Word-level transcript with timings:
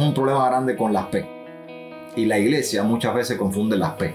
un 0.00 0.14
problema 0.14 0.46
grande 0.48 0.76
con 0.76 0.92
las 0.92 1.06
P. 1.06 1.26
Y 2.14 2.26
la 2.26 2.38
iglesia 2.38 2.82
muchas 2.82 3.14
veces 3.14 3.38
confunde 3.38 3.76
las 3.76 3.92
P 3.92 4.14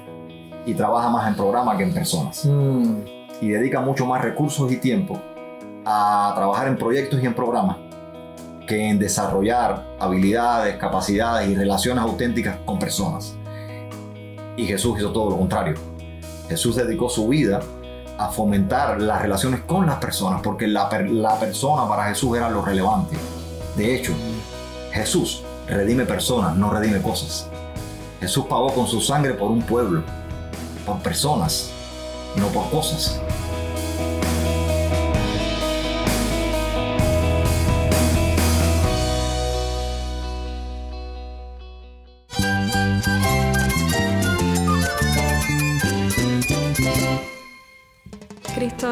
y 0.65 0.73
trabaja 0.73 1.09
más 1.09 1.27
en 1.27 1.35
programa 1.35 1.75
que 1.77 1.83
en 1.83 1.93
personas. 1.93 2.45
Mm. 2.45 2.95
Y 3.41 3.49
dedica 3.49 3.81
mucho 3.81 4.05
más 4.05 4.21
recursos 4.21 4.71
y 4.71 4.77
tiempo 4.77 5.19
a 5.85 6.33
trabajar 6.35 6.67
en 6.67 6.77
proyectos 6.77 7.21
y 7.21 7.25
en 7.25 7.33
programas 7.33 7.77
que 8.67 8.89
en 8.89 8.99
desarrollar 8.99 9.95
habilidades, 9.99 10.75
capacidades 10.75 11.49
y 11.49 11.55
relaciones 11.55 12.03
auténticas 12.03 12.57
con 12.65 12.77
personas. 12.77 13.35
Y 14.57 14.65
Jesús 14.65 14.99
hizo 14.99 15.11
todo 15.11 15.29
lo 15.29 15.37
contrario. 15.37 15.75
Jesús 16.49 16.75
dedicó 16.75 17.09
su 17.09 17.27
vida 17.27 17.61
a 18.17 18.29
fomentar 18.29 19.01
las 19.01 19.21
relaciones 19.21 19.61
con 19.61 19.85
las 19.85 19.97
personas, 19.97 20.41
porque 20.41 20.67
la, 20.67 20.89
per- 20.89 21.09
la 21.09 21.39
persona 21.39 21.87
para 21.87 22.05
Jesús 22.05 22.35
era 22.35 22.49
lo 22.49 22.63
relevante. 22.63 23.15
De 23.75 23.95
hecho, 23.95 24.13
Jesús 24.91 25.43
redime 25.67 26.05
personas, 26.05 26.55
no 26.55 26.69
redime 26.69 27.01
cosas. 27.01 27.47
Jesús 28.19 28.45
pagó 28.49 28.73
con 28.73 28.87
su 28.87 29.01
sangre 29.01 29.33
por 29.33 29.51
un 29.51 29.61
pueblo, 29.61 30.03
por 30.85 30.99
personas, 30.99 31.69
no 32.35 32.47
por 32.47 32.69
cosas. 32.69 33.21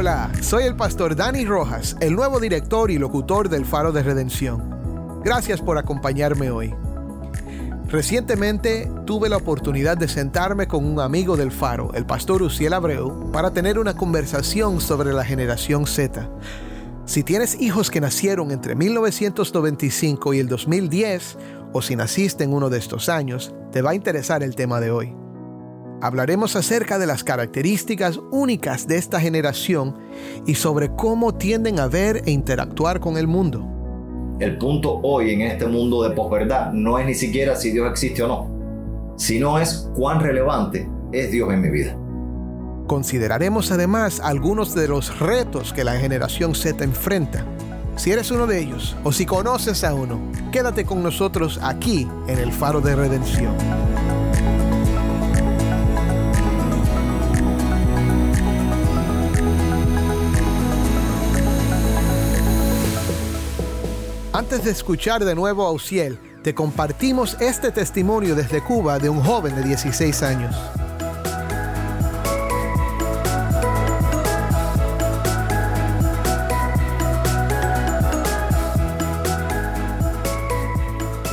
Hola, 0.00 0.32
soy 0.40 0.64
el 0.64 0.76
pastor 0.76 1.14
Dani 1.14 1.44
Rojas, 1.44 1.94
el 2.00 2.16
nuevo 2.16 2.40
director 2.40 2.90
y 2.90 2.96
locutor 2.96 3.50
del 3.50 3.66
Faro 3.66 3.92
de 3.92 4.02
Redención. 4.02 5.20
Gracias 5.22 5.60
por 5.60 5.76
acompañarme 5.76 6.50
hoy. 6.50 6.74
Recientemente 7.86 8.90
tuve 9.04 9.28
la 9.28 9.36
oportunidad 9.36 9.98
de 9.98 10.08
sentarme 10.08 10.66
con 10.66 10.86
un 10.86 11.00
amigo 11.00 11.36
del 11.36 11.52
Faro, 11.52 11.92
el 11.92 12.06
pastor 12.06 12.40
Uciel 12.40 12.72
Abreu, 12.72 13.30
para 13.30 13.50
tener 13.50 13.78
una 13.78 13.92
conversación 13.92 14.80
sobre 14.80 15.12
la 15.12 15.22
generación 15.22 15.86
Z. 15.86 16.30
Si 17.04 17.22
tienes 17.22 17.60
hijos 17.60 17.90
que 17.90 18.00
nacieron 18.00 18.52
entre 18.52 18.74
1995 18.76 20.32
y 20.32 20.38
el 20.38 20.48
2010, 20.48 21.36
o 21.74 21.82
si 21.82 21.94
naciste 21.94 22.44
en 22.44 22.54
uno 22.54 22.70
de 22.70 22.78
estos 22.78 23.10
años, 23.10 23.52
te 23.70 23.82
va 23.82 23.90
a 23.90 23.94
interesar 23.94 24.42
el 24.42 24.56
tema 24.56 24.80
de 24.80 24.92
hoy. 24.92 25.19
Hablaremos 26.02 26.56
acerca 26.56 26.98
de 26.98 27.06
las 27.06 27.24
características 27.24 28.18
únicas 28.30 28.86
de 28.86 28.96
esta 28.96 29.20
generación 29.20 29.98
y 30.46 30.54
sobre 30.54 30.94
cómo 30.96 31.34
tienden 31.34 31.78
a 31.78 31.88
ver 31.88 32.22
e 32.24 32.30
interactuar 32.30 33.00
con 33.00 33.18
el 33.18 33.26
mundo. 33.26 33.66
El 34.38 34.56
punto 34.56 35.00
hoy 35.02 35.34
en 35.34 35.42
este 35.42 35.66
mundo 35.66 36.02
de 36.02 36.10
posverdad 36.14 36.72
no 36.72 36.98
es 36.98 37.04
ni 37.04 37.14
siquiera 37.14 37.54
si 37.54 37.70
Dios 37.70 37.90
existe 37.90 38.22
o 38.22 38.28
no, 38.28 39.14
sino 39.18 39.58
es 39.58 39.90
cuán 39.94 40.20
relevante 40.20 40.88
es 41.12 41.30
Dios 41.30 41.52
en 41.52 41.60
mi 41.60 41.68
vida. 41.68 41.94
Consideraremos 42.86 43.70
además 43.70 44.20
algunos 44.20 44.74
de 44.74 44.88
los 44.88 45.18
retos 45.20 45.74
que 45.74 45.84
la 45.84 45.98
generación 45.98 46.54
Z 46.54 46.82
enfrenta. 46.82 47.44
Si 47.96 48.10
eres 48.10 48.30
uno 48.30 48.46
de 48.46 48.58
ellos 48.58 48.96
o 49.04 49.12
si 49.12 49.26
conoces 49.26 49.84
a 49.84 49.92
uno, 49.92 50.18
quédate 50.50 50.86
con 50.86 51.02
nosotros 51.02 51.60
aquí 51.62 52.08
en 52.26 52.38
el 52.38 52.52
Faro 52.52 52.80
de 52.80 52.96
Redención. 52.96 53.54
Antes 64.40 64.64
de 64.64 64.70
escuchar 64.70 65.22
de 65.22 65.34
nuevo 65.34 65.66
a 65.66 65.70
Uciel, 65.70 66.18
te 66.42 66.54
compartimos 66.54 67.36
este 67.42 67.70
testimonio 67.72 68.34
desde 68.34 68.62
Cuba 68.62 68.98
de 68.98 69.10
un 69.10 69.20
joven 69.20 69.54
de 69.54 69.62
16 69.62 70.22
años. 70.22 70.56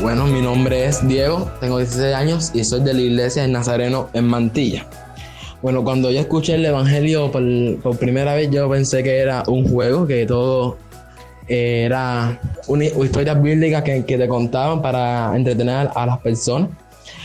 Bueno, 0.02 0.26
mi 0.26 0.42
nombre 0.42 0.86
es 0.86 1.08
Diego, 1.08 1.50
tengo 1.62 1.78
16 1.78 2.14
años 2.14 2.52
y 2.54 2.66
soy 2.66 2.82
de 2.82 2.94
la 2.94 3.00
iglesia 3.00 3.44
de 3.44 3.48
Nazareno 3.48 4.10
en 4.12 4.28
Mantilla. 4.28 4.86
Bueno, 5.62 5.82
cuando 5.86 6.12
yo 6.12 6.20
escuché 6.20 6.56
el 6.56 6.66
Evangelio 6.66 7.32
por, 7.32 7.42
por 7.82 7.98
primera 7.98 8.36
vez, 8.36 8.52
yo 8.52 8.70
pensé 8.70 9.02
que 9.02 9.20
era 9.20 9.44
un 9.48 9.66
juego, 9.66 10.06
que 10.06 10.26
todo 10.26 10.78
era 11.48 12.40
una, 12.68 12.86
historias 12.86 13.42
bíblicas 13.42 13.84
que, 13.84 14.06
que 14.06 14.18
te 14.18 14.28
contaban 14.28 14.82
para 14.82 15.36
entretener 15.36 15.90
a 15.96 16.06
las 16.06 16.18
personas. 16.20 16.70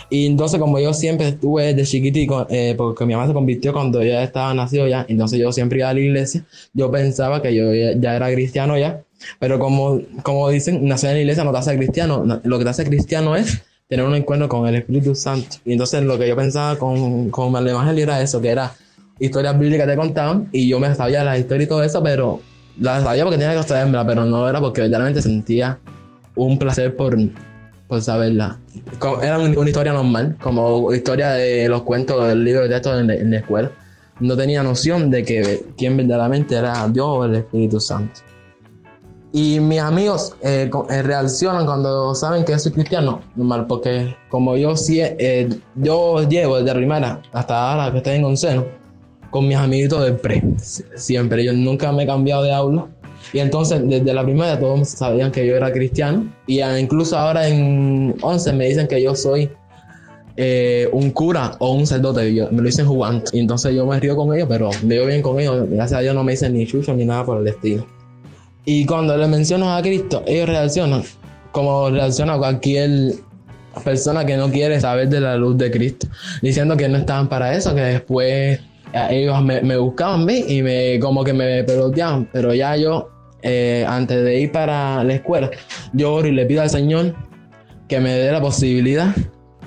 Y 0.09 0.27
entonces, 0.27 0.60
como 0.60 0.78
yo 0.78 0.93
siempre 0.93 1.28
estuve 1.28 1.72
desde 1.75 1.91
chiquitico, 1.91 2.47
eh, 2.50 2.75
porque 2.77 3.06
mi 3.06 3.15
mamá 3.15 3.27
se 3.27 3.33
convirtió 3.33 3.72
cuando 3.72 4.03
yo 4.03 4.12
estaba 4.21 4.53
nacido 4.53 4.87
ya, 4.87 5.06
entonces 5.09 5.38
yo 5.38 5.50
siempre 5.53 5.78
iba 5.78 5.88
a 5.88 5.94
la 5.94 6.00
iglesia, 6.00 6.44
yo 6.75 6.91
pensaba 6.91 7.41
que 7.41 7.55
yo 7.55 7.72
ya, 7.75 7.93
ya 7.99 8.15
era 8.16 8.31
cristiano 8.31 8.77
ya, 8.77 9.00
pero 9.38 9.59
como, 9.59 10.00
como 10.22 10.50
dicen, 10.50 10.87
nacer 10.87 11.10
en 11.10 11.16
la 11.16 11.21
iglesia 11.22 11.44
no 11.44 11.53
te 11.53 11.59
hace 11.59 11.77
cristiano, 11.77 12.25
no- 12.25 12.41
lo 12.44 12.59
que 12.59 12.65
te 12.65 12.71
hace 12.71 12.84
cristiano 12.84 13.34
es 13.37 13.62
tener 13.89 14.04
un 14.04 14.15
encuentro 14.15 14.49
con 14.49 14.66
el 14.69 14.75
Espíritu 14.75 15.15
Santo. 15.15 15.56
Y 15.65 15.72
entonces 15.72 16.03
lo 16.03 16.19
que 16.19 16.28
yo 16.28 16.37
pensaba 16.37 16.77
con, 16.77 17.31
con 17.31 17.56
el 17.56 17.69
Evangelio 17.69 18.04
era 18.04 18.21
eso, 18.21 18.41
que 18.41 18.49
era 18.50 18.75
historias 19.19 19.59
bíblicas 19.59 19.87
te 19.87 19.97
contaban, 19.97 20.49
y 20.53 20.69
yo 20.69 20.78
me 20.78 20.94
sabía 20.94 21.25
la 21.25 21.39
historia 21.39 21.65
y 21.65 21.69
todo 21.69 21.83
eso, 21.83 22.03
pero 22.03 22.41
la 22.81 23.03
sabía 23.03 23.25
porque 23.25 23.38
tenía 23.38 23.60
que 23.60 23.66
saberla, 23.66 24.06
pero 24.06 24.25
no 24.25 24.49
era 24.49 24.60
porque 24.60 24.81
verdaderamente 24.83 25.22
sentía 25.22 25.78
un 26.37 26.59
placer 26.59 26.97
por, 26.97 27.16
por 27.88 28.00
saberla. 28.03 28.59
Era 29.22 29.38
un- 29.38 29.56
una 29.56 29.69
historia 29.69 29.93
normal, 29.93 30.37
como 30.43 30.93
historia 30.94 31.31
de 31.33 31.69
los 31.69 31.83
cuentos 31.83 32.27
del 32.28 32.44
libro 32.44 32.62
de 32.62 32.69
texto 32.71 32.99
en, 32.99 33.10
en 33.10 33.31
la 33.31 33.38
escuela. 33.38 33.71
No 34.21 34.37
tenía 34.37 34.62
noción 34.62 35.10
de 35.10 35.25
que 35.25 35.65
quién 35.77 35.97
verdaderamente 35.97 36.55
era 36.55 36.87
Dios 36.88 37.06
o 37.09 37.25
el 37.25 37.34
Espíritu 37.37 37.81
Santo. 37.81 38.21
Y 39.34 39.60
mis 39.60 39.81
amigos 39.81 40.34
eh, 40.43 40.71
eh, 40.91 41.03
reaccionan 41.03 41.65
cuando 41.65 42.15
saben 42.15 42.44
que 42.44 42.59
soy 42.59 42.71
cristiano, 42.72 43.22
normal, 43.34 43.66
porque 43.66 44.15
como 44.28 44.56
yo, 44.59 44.77
sí, 44.77 45.00
eh, 45.00 45.49
yo 45.75 46.28
llevo 46.28 46.59
desde 46.60 46.75
primera 46.75 47.22
hasta 47.33 47.72
ahora 47.72 47.91
que 47.91 47.97
estoy 47.99 48.16
en 48.16 48.25
Onceno, 48.25 48.66
con 49.32 49.48
mis 49.48 49.56
amiguitos 49.56 50.04
del 50.04 50.15
pre, 50.16 50.44
si- 50.62 50.84
siempre, 50.94 51.42
yo 51.45 51.53
nunca 51.53 51.91
me 51.91 52.04
he 52.04 52.07
cambiado 52.07 52.45
de 52.45 52.53
aula. 52.53 52.86
Y 53.33 53.39
entonces 53.41 53.80
desde 53.84 54.12
la 54.12 54.22
primera 54.22 54.59
todos 54.60 54.89
sabían 54.91 55.33
que 55.33 55.47
yo 55.47 55.57
era 55.57 55.72
cristiano. 55.72 56.27
Y 56.47 56.60
incluso 56.62 57.16
ahora 57.18 57.48
en 57.48 58.15
11 58.21 58.53
me 58.53 58.66
dicen 58.68 58.86
que 58.86 59.03
yo 59.03 59.15
soy 59.16 59.51
eh, 60.36 60.89
un 60.92 61.10
cura 61.10 61.53
o 61.59 61.72
un 61.72 61.86
sacerdote. 61.86 62.34
yo- 62.34 62.48
me 62.51 62.59
lo 62.59 62.65
dicen 62.65 62.86
jugando. 62.86 63.24
Y 63.33 63.41
entonces 63.41 63.74
yo 63.74 63.86
me 63.86 63.98
río 64.01 64.16
con 64.16 64.34
ellos, 64.34 64.47
pero 64.48 64.71
me 64.83 64.97
veo 64.97 65.07
bien 65.07 65.22
con 65.22 65.39
ellos. 65.41 65.66
Gracias 65.71 65.98
a 65.98 66.03
Dios 66.03 66.15
no 66.15 66.24
me 66.24 66.33
dicen 66.33 66.53
ni 66.54 66.66
chucho 66.66 66.95
ni 66.95 67.04
nada 67.04 67.24
por 67.24 67.41
el 67.41 67.48
estilo. 67.48 67.86
Y 68.65 68.86
cuando 68.86 69.16
les 69.16 69.28
menciono 69.28 69.74
a 69.74 69.83
Cristo, 69.83 70.22
ellos 70.27 70.48
reaccionan 70.48 71.03
como 71.53 71.91
reacciona 71.91 72.39
cualquier 72.39 73.15
persona 73.84 74.24
que 74.24 74.36
no 74.36 74.51
quiere 74.51 74.80
saber 74.80 75.09
de 75.09 75.21
la 75.21 75.36
luz 75.36 75.57
de 75.59 75.71
Cristo, 75.71 76.07
diciendo 76.42 76.77
que 76.77 76.89
no 76.89 76.98
estaban 76.98 77.28
para 77.28 77.54
eso, 77.57 77.74
que 77.74 77.80
después 77.80 78.60
ellos 78.92 79.42
me, 79.42 79.60
me 79.62 79.77
buscaban 79.77 80.27
¿ves? 80.27 80.44
y 80.48 80.62
me 80.62 80.98
como 81.00 81.24
que 81.24 81.33
me 81.33 81.65
peloteaban, 81.65 82.28
pero 82.33 82.54
ya 82.54 82.77
yo, 82.77 83.10
eh, 83.42 83.84
antes 83.89 84.22
de 84.22 84.41
ir 84.41 84.53
para 84.53 85.03
la 85.04 85.15
escuela, 85.15 85.50
yo 85.92 86.15
oro 86.15 86.28
y 86.28 86.33
le 86.33 86.47
pido 86.47 86.62
al 86.62 86.71
Señor 86.71 87.15
que 87.89 88.00
me 88.00 88.12
dé 88.12 88.30
la 88.30 88.41
posibilidad 88.41 89.15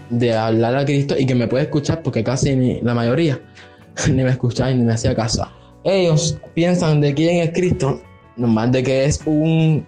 de 0.09 0.33
hablar 0.35 0.75
a 0.75 0.85
Cristo 0.85 1.15
y 1.17 1.25
que 1.25 1.35
me 1.35 1.47
pueda 1.47 1.63
escuchar, 1.63 2.03
porque 2.03 2.23
casi 2.23 2.55
ni, 2.55 2.81
la 2.81 2.93
mayoría 2.93 3.39
ni 4.07 4.23
me 4.23 4.29
escuchaba 4.29 4.71
ni 4.71 4.83
me 4.83 4.93
hacía 4.93 5.15
caso. 5.15 5.47
ellos 5.83 6.37
piensan 6.53 7.01
de 7.01 7.13
quién 7.13 7.37
es 7.37 7.51
Cristo, 7.51 8.01
nomás 8.37 8.71
de 8.71 8.83
que 8.83 9.05
es 9.05 9.21
un 9.25 9.85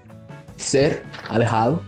ser 0.55 1.03
alejado, 1.29 1.81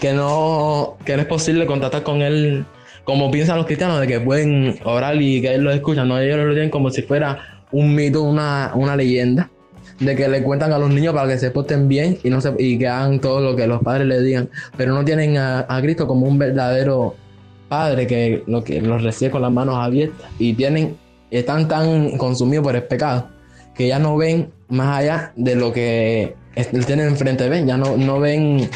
que 0.00 0.12
no, 0.12 0.96
que 1.04 1.16
no 1.16 1.22
es 1.22 1.28
posible 1.28 1.66
contactar 1.66 2.02
con 2.04 2.22
él 2.22 2.64
como 3.06 3.30
piensan 3.30 3.56
los 3.56 3.66
cristianos, 3.66 4.00
de 4.00 4.06
que 4.06 4.20
pueden 4.20 4.78
orar 4.84 5.20
y 5.22 5.40
que 5.40 5.54
él 5.54 5.62
lo 5.62 5.70
escucha, 5.70 6.04
no, 6.04 6.18
ellos 6.18 6.38
lo 6.38 6.52
tienen 6.52 6.70
como 6.70 6.90
si 6.90 7.02
fuera 7.02 7.64
un 7.70 7.94
mito, 7.94 8.22
una, 8.22 8.72
una 8.74 8.96
leyenda, 8.96 9.48
de 10.00 10.14
que 10.14 10.28
le 10.28 10.42
cuentan 10.42 10.72
a 10.72 10.78
los 10.78 10.90
niños 10.90 11.14
para 11.14 11.28
que 11.28 11.38
se 11.38 11.50
porten 11.50 11.88
bien 11.88 12.18
y, 12.22 12.28
no 12.28 12.40
se, 12.40 12.52
y 12.58 12.78
que 12.78 12.88
hagan 12.88 13.20
todo 13.20 13.40
lo 13.40 13.56
que 13.56 13.66
los 13.66 13.80
padres 13.80 14.08
le 14.08 14.20
digan, 14.20 14.50
pero 14.76 14.92
no 14.92 15.04
tienen 15.04 15.38
a, 15.38 15.64
a 15.68 15.80
Cristo 15.80 16.06
como 16.06 16.26
un 16.26 16.36
verdadero 16.36 17.14
padre 17.68 18.08
que, 18.08 18.42
lo 18.46 18.64
que 18.64 18.82
los 18.82 19.02
recibe 19.02 19.30
con 19.30 19.42
las 19.42 19.52
manos 19.52 19.76
abiertas. 19.76 20.28
Y 20.38 20.54
tienen, 20.54 20.96
están 21.30 21.68
tan 21.68 22.18
consumidos 22.18 22.64
por 22.64 22.74
el 22.74 22.82
pecado 22.82 23.28
que 23.74 23.88
ya 23.88 23.98
no 23.98 24.16
ven 24.16 24.50
más 24.68 24.98
allá 24.98 25.32
de 25.36 25.54
lo 25.54 25.72
que 25.72 26.34
tienen 26.86 27.08
enfrente, 27.08 27.48
ven, 27.48 27.66
ya 27.66 27.76
no, 27.76 27.96
no 27.96 28.18
ven 28.18 28.68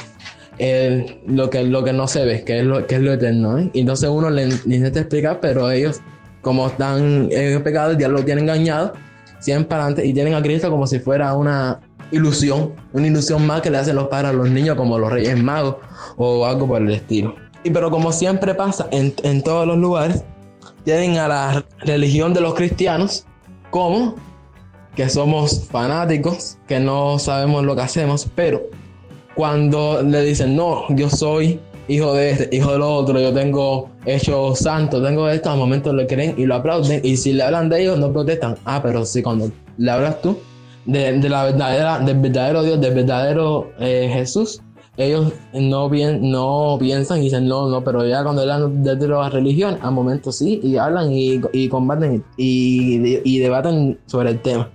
el, 0.60 1.20
lo, 1.26 1.48
que, 1.48 1.64
lo 1.64 1.82
que 1.82 1.92
no 1.92 2.06
se 2.06 2.24
ve, 2.24 2.44
que 2.44 2.60
es 2.60 2.64
lo, 2.64 2.86
que 2.86 2.96
es 2.96 3.00
lo 3.00 3.12
eterno. 3.12 3.58
¿eh? 3.58 3.70
Y 3.72 3.80
entonces 3.80 4.08
uno 4.10 4.28
le, 4.28 4.46
le, 4.46 4.76
intenta 4.76 5.00
explicar, 5.00 5.40
pero 5.40 5.70
ellos, 5.70 6.00
como 6.42 6.66
están 6.66 7.28
en 7.32 7.52
el 7.54 7.62
pecado, 7.62 7.98
ya 7.98 8.08
lo 8.08 8.22
tienen 8.22 8.44
engañado, 8.44 8.92
siguen 9.40 9.64
para 9.64 9.84
adelante 9.84 10.06
y 10.06 10.12
tienen 10.12 10.34
a 10.34 10.42
Cristo 10.42 10.70
como 10.70 10.86
si 10.86 10.98
fuera 10.98 11.34
una 11.34 11.80
ilusión, 12.12 12.74
una 12.92 13.06
ilusión 13.06 13.46
más 13.46 13.62
que 13.62 13.70
le 13.70 13.78
hacen 13.78 13.96
los 13.96 14.08
padres 14.08 14.30
a 14.30 14.32
los 14.34 14.50
niños, 14.50 14.76
como 14.76 14.98
los 14.98 15.10
reyes 15.10 15.42
magos 15.42 15.76
o 16.16 16.44
algo 16.44 16.66
por 16.66 16.82
el 16.82 16.90
estilo. 16.90 17.34
Y 17.64 17.70
pero 17.70 17.90
como 17.90 18.12
siempre 18.12 18.54
pasa 18.54 18.86
en, 18.90 19.14
en 19.22 19.42
todos 19.42 19.66
los 19.66 19.78
lugares, 19.78 20.24
tienen 20.84 21.16
a 21.16 21.28
la 21.28 21.64
religión 21.80 22.34
de 22.34 22.42
los 22.42 22.54
cristianos 22.54 23.24
como 23.70 24.16
que 24.94 25.08
somos 25.08 25.68
fanáticos, 25.70 26.58
que 26.68 26.80
no 26.80 27.18
sabemos 27.18 27.64
lo 27.64 27.74
que 27.76 27.82
hacemos, 27.82 28.28
pero 28.34 28.62
cuando 29.34 30.02
le 30.02 30.22
dicen, 30.22 30.56
no, 30.56 30.84
yo 30.90 31.08
soy 31.08 31.60
hijo 31.88 32.14
de 32.14 32.30
este, 32.30 32.56
hijo 32.56 32.72
del 32.72 32.82
otro, 32.82 33.18
yo 33.20 33.32
tengo 33.32 33.90
hecho 34.06 34.54
santo, 34.54 35.02
tengo 35.02 35.28
esto, 35.28 35.50
al 35.50 35.58
momento 35.58 35.92
le 35.92 36.06
creen 36.06 36.34
y 36.38 36.46
lo 36.46 36.54
aplauden. 36.56 37.00
Y 37.04 37.16
si 37.16 37.32
le 37.32 37.42
hablan 37.42 37.68
de 37.68 37.82
ellos, 37.82 37.98
no 37.98 38.12
protestan. 38.12 38.56
Ah, 38.64 38.80
pero 38.82 39.04
si 39.04 39.22
cuando 39.22 39.50
le 39.76 39.90
hablas 39.90 40.20
tú 40.22 40.38
de, 40.86 41.18
de 41.18 41.28
la 41.28 41.44
verdadera, 41.44 41.98
del 41.98 42.18
verdadero 42.18 42.62
Dios, 42.62 42.80
del 42.80 42.94
verdadero 42.94 43.72
eh, 43.80 44.08
Jesús, 44.12 44.60
ellos 44.96 45.32
no, 45.54 45.88
bien, 45.88 46.30
no 46.30 46.76
piensan 46.78 47.20
y 47.20 47.22
dicen, 47.22 47.46
no, 47.46 47.68
no, 47.68 47.82
pero 47.82 48.06
ya 48.06 48.22
cuando 48.22 48.42
hablan 48.42 48.82
de, 48.82 49.08
la 49.08 49.30
religión, 49.30 49.78
al 49.82 49.92
momento 49.92 50.30
sí, 50.30 50.60
y 50.62 50.76
hablan 50.76 51.12
y, 51.12 51.40
y 51.52 51.68
combaten 51.68 52.22
y, 52.36 53.18
y 53.24 53.38
debaten 53.38 53.98
sobre 54.06 54.30
el 54.30 54.40
tema. 54.40 54.70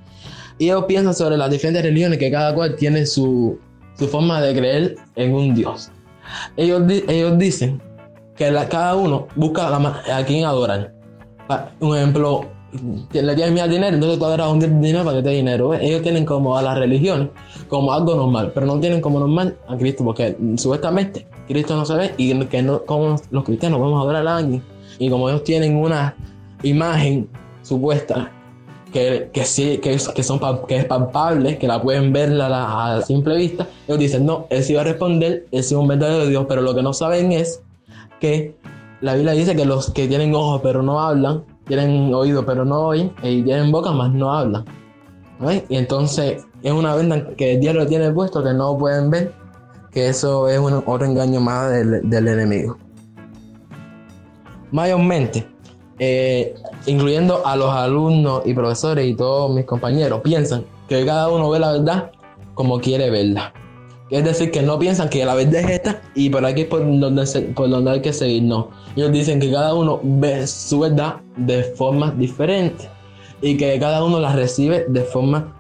Y 0.58 0.66
ellos 0.66 0.86
piensan 0.86 1.14
sobre 1.14 1.38
las 1.38 1.52
diferentes 1.52 1.84
religiones, 1.84 2.18
que 2.18 2.32
cada 2.32 2.56
cual 2.56 2.76
tiene 2.76 3.06
su, 3.06 3.60
su 3.98 4.08
forma 4.08 4.42
de 4.42 4.54
creer 4.54 4.96
en 5.16 5.34
un 5.34 5.56
Dios. 5.56 5.92
Ellos, 6.58 6.84
ellos 7.08 7.38
dicen 7.38 7.82
que 8.36 8.52
la, 8.52 8.68
cada 8.68 8.96
uno 8.96 9.28
busca 9.36 9.68
a, 9.68 10.18
a 10.18 10.26
quien 10.26 10.46
adorar. 10.46 10.94
Un 11.80 11.96
ejemplo, 11.96 12.46
le 13.12 13.36
tienes 13.36 13.54
más 13.54 13.70
dinero, 13.70 13.96
entonces 13.96 14.20
tú 14.20 14.26
adoras 14.26 14.50
un 14.50 14.60
dinero 14.60 15.04
para 15.04 15.18
que 15.18 15.24
te 15.24 15.30
dinero. 15.30 15.70
¿ves? 15.70 15.82
Ellos 15.84 16.02
tienen 16.02 16.26
como 16.26 16.58
a 16.58 16.62
las 16.62 16.78
religiones 16.78 17.30
como 17.68 17.94
algo 17.94 18.16
normal, 18.16 18.52
pero 18.54 18.66
no 18.66 18.80
tienen 18.80 19.02
como 19.02 19.20
normal 19.20 19.58
a 19.68 19.78
Cristo, 19.78 20.04
porque 20.04 20.36
supuestamente 20.58 21.26
Cristo 21.48 21.76
no 21.76 21.86
se 21.86 21.96
ve 21.96 22.14
y 22.18 22.38
que 22.46 22.62
no, 22.62 22.84
como 22.84 23.16
los 23.32 23.44
cristianos 23.44 23.80
vamos 23.80 24.00
a 24.00 24.02
adorar 24.02 24.28
a 24.28 24.38
alguien. 24.38 24.64
Y 24.98 25.10
como 25.10 25.30
ellos 25.30 25.44
tienen 25.44 25.76
una 25.76 26.16
imagen 26.64 27.30
supuesta 27.62 28.32
que, 28.96 29.30
que, 29.34 29.44
sí, 29.44 29.80
que, 29.80 29.98
que, 30.16 30.24
son, 30.24 30.40
que 30.70 30.78
es 30.78 30.86
palpable, 30.86 31.58
que 31.58 31.68
la 31.68 31.82
pueden 31.82 32.14
ver 32.14 32.30
a, 32.30 32.48
la, 32.48 32.96
a 32.96 33.02
simple 33.02 33.36
vista, 33.36 33.68
ellos 33.90 34.00
dicen, 34.00 34.26
no, 34.26 34.48
él 34.50 34.64
sí 34.64 34.74
va 34.74 34.82
a 34.82 34.84
responder, 34.86 35.46
él 35.52 35.64
sí 35.66 35.74
es 35.74 35.78
un 35.78 35.90
verdadero 35.90 36.28
Dios, 36.28 36.46
pero 36.48 36.62
lo 36.62 36.74
que 36.74 36.82
no 36.82 36.94
saben 36.94 37.34
es 37.34 37.62
que 38.22 38.56
la 39.02 39.16
Biblia 39.16 39.34
dice 39.34 39.54
que 39.54 39.66
los 39.66 39.92
que 39.92 40.08
tienen 40.08 40.34
ojos 40.34 40.62
pero 40.64 40.82
no 40.82 41.02
hablan, 41.02 41.44
tienen 41.68 42.14
oído 42.14 42.46
pero 42.46 42.64
no 42.64 42.88
oyen, 42.88 43.12
y 43.22 43.44
tienen 43.44 43.70
boca 43.70 43.92
más 43.92 44.14
no 44.14 44.32
hablan. 44.32 44.64
¿Ves? 45.42 45.64
Y 45.68 45.76
entonces 45.76 46.46
es 46.64 46.72
una 46.72 46.96
venda 46.96 47.36
que 47.36 47.56
el 47.56 47.60
diablo 47.60 47.86
tiene 47.88 48.12
puesto 48.12 48.42
que 48.42 48.54
no 48.54 48.78
pueden 48.78 49.10
ver, 49.10 49.34
que 49.92 50.08
eso 50.08 50.48
es 50.48 50.58
un, 50.58 50.82
otro 50.86 51.06
engaño 51.06 51.42
más 51.42 51.70
del, 51.70 52.10
del 52.10 52.30
enemigo. 52.30 52.78
Mayormente, 54.72 55.46
eh, 56.00 56.56
incluyendo 56.86 57.46
a 57.46 57.56
los 57.56 57.70
alumnos 57.70 58.42
y 58.46 58.54
profesores 58.54 59.08
y 59.08 59.16
todos 59.16 59.54
mis 59.54 59.66
compañeros, 59.66 60.22
piensan 60.24 60.66
que 60.88 61.06
cada 61.06 61.30
uno 61.30 61.50
ve 61.50 61.60
la 61.60 61.72
verdad 61.72 62.12
como 62.54 62.80
quiere 62.80 63.10
verla. 63.10 63.54
Es 64.12 64.24
decir, 64.24 64.52
que 64.52 64.62
no 64.62 64.78
piensan 64.78 65.10
que 65.10 65.26
la 65.26 65.34
verdad 65.34 65.62
es 65.62 65.70
esta 65.70 66.02
y 66.14 66.30
por 66.30 66.46
aquí 66.46 66.62
es 66.62 66.68
por 66.68 66.80
donde, 66.82 67.26
por 67.56 67.70
donde 67.70 67.92
hay 67.92 68.02
que 68.02 68.14
seguir. 68.14 68.44
No. 68.44 68.70
Ellos 68.96 69.12
dicen 69.12 69.40
que 69.40 69.52
cada 69.52 69.74
uno 69.74 70.00
ve 70.04 70.46
su 70.46 70.80
verdad 70.80 71.16
de 71.38 71.64
formas 71.64 72.18
diferentes 72.18 72.88
y 73.42 73.58
que 73.58 73.80
cada 73.80 74.04
uno 74.04 74.20
la 74.20 74.34
recibe 74.34 74.86
de 74.88 75.02
forma 75.02 75.56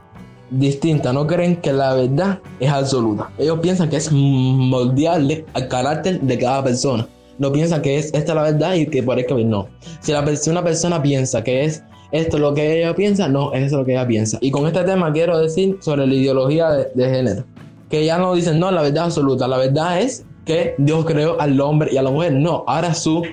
distinta. 0.52 1.12
No 1.12 1.26
creen 1.26 1.56
que 1.56 1.74
la 1.74 1.96
verdad 1.96 2.40
es 2.60 2.70
absoluta. 2.70 3.32
Ellos 3.40 3.60
piensan 3.60 3.90
que 3.90 3.98
es 3.98 4.12
moldeable 4.12 5.46
al 5.54 5.68
carácter 5.68 6.22
de 6.22 6.38
cada 6.38 6.64
persona 6.64 7.08
no 7.38 7.52
piensan 7.52 7.82
que 7.82 7.98
es 7.98 8.14
esta 8.14 8.34
la 8.34 8.44
verdad 8.44 8.76
y 8.76 8.86
que 8.88 9.04
por 9.04 9.20
eso 9.20 9.38
no. 9.40 9.68
Si, 10.02 10.12
la, 10.12 10.24
una 10.48 10.64
persona 10.64 11.02
piensa 11.02 11.44
que 11.44 11.66
es 11.66 11.84
esto 12.12 12.38
lo 12.38 12.54
que 12.54 12.80
ella 12.80 12.96
piensa, 12.96 13.28
no, 13.28 13.54
es 13.54 13.72
lo 13.72 13.84
que 13.84 13.94
ella 13.94 14.08
piensa. 14.08 14.38
Y 14.42 14.52
con 14.52 14.66
este 14.68 14.84
tema 14.84 15.12
quiero 15.12 15.38
decir 15.38 15.78
sobre 15.82 16.08
la 16.08 16.14
ideología 16.14 16.70
de, 16.70 16.88
de 16.94 17.10
género. 17.10 17.44
Que 17.90 18.06
ya 18.06 18.18
no 18.18 18.34
dicen, 18.34 18.60
no, 18.60 18.72
la 18.72 18.82
verdad 18.82 19.06
absoluta. 19.06 19.48
La 19.48 19.58
verdad 19.58 20.00
es 20.00 20.26
que 20.46 20.76
Dios 20.78 21.06
creó 21.06 21.40
al 21.42 21.60
hombre 21.60 21.92
y 21.92 21.98
a 21.98 22.04
la 22.04 22.12
mujer. 22.12 22.34
No, 22.34 22.64
ahora 22.68 22.94
su 22.94 23.24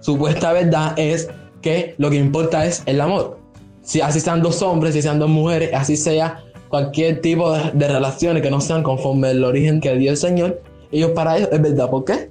supuesta 0.00 0.52
verdad 0.52 0.94
es 0.96 1.28
que 1.62 1.94
lo 1.98 2.10
que 2.10 2.16
importa 2.16 2.66
es 2.66 2.82
el 2.86 3.00
amor. 3.00 3.38
Si 3.82 4.00
así 4.00 4.20
sean 4.20 4.42
dos 4.42 4.62
hombres, 4.62 4.94
si 4.94 5.02
sean 5.02 5.18
dos 5.18 5.28
mujeres, 5.28 5.70
así 5.72 5.96
sea 5.96 6.42
cualquier 6.68 7.20
tipo 7.20 7.52
de, 7.52 7.70
de 7.72 7.88
relaciones 7.88 8.42
que 8.42 8.50
no 8.50 8.60
sean 8.60 8.82
conforme 8.82 9.28
al 9.28 9.44
origen 9.44 9.80
que 9.80 9.94
dio 9.94 10.10
el 10.10 10.16
Señor, 10.16 10.60
ellos 10.90 11.12
para 11.12 11.36
ellos 11.36 11.50
es 11.52 11.62
verdad. 11.62 11.90
¿Por 11.90 12.04
qué? 12.04 12.30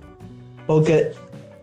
Porque 0.68 1.12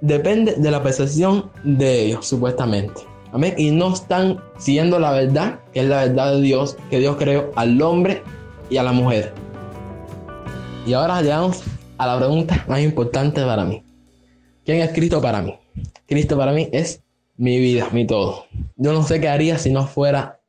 depende 0.01 0.55
de 0.57 0.71
la 0.71 0.83
percepción 0.83 1.51
de 1.65 2.07
ellos, 2.07 2.27
supuestamente. 2.27 3.03
Amén. 3.33 3.55
Y 3.57 3.71
no 3.71 3.93
están 3.95 4.41
siguiendo 4.59 4.99
la 4.99 5.13
verdad, 5.13 5.61
que 5.73 5.81
es 5.81 5.89
la 5.89 6.05
verdad 6.05 6.35
de 6.35 6.41
Dios, 6.41 6.77
que 6.91 6.99
Dios 6.99 7.17
creó 7.17 7.51
al 7.55 7.81
hombre 7.81 8.23
y 8.69 8.77
a 8.77 8.83
la 8.83 8.93
mujer. 8.93 9.33
Y 10.87 10.93
ahora 10.95 11.23
llegamos 11.23 11.63
a 11.99 12.07
la 12.07 12.19
pregunta 12.19 12.65
más 12.69 12.81
importante 12.81 13.43
para 13.43 13.65
mí. 13.65 13.83
¿Quién 14.65 14.81
es 14.81 14.91
Cristo 14.93 15.21
para 15.21 15.43
mí? 15.43 15.55
Cristo 16.07 16.37
para 16.37 16.53
mí 16.53 16.69
es 16.73 17.03
mi 17.37 17.59
vida, 17.59 17.89
mi 17.93 18.07
todo. 18.07 18.47
Yo 18.77 18.93
no 18.93 19.03
sé 19.03 19.21
qué 19.21 19.29
haría 19.29 19.59
si 19.59 19.71
no 19.71 19.87
fuera 19.87 20.41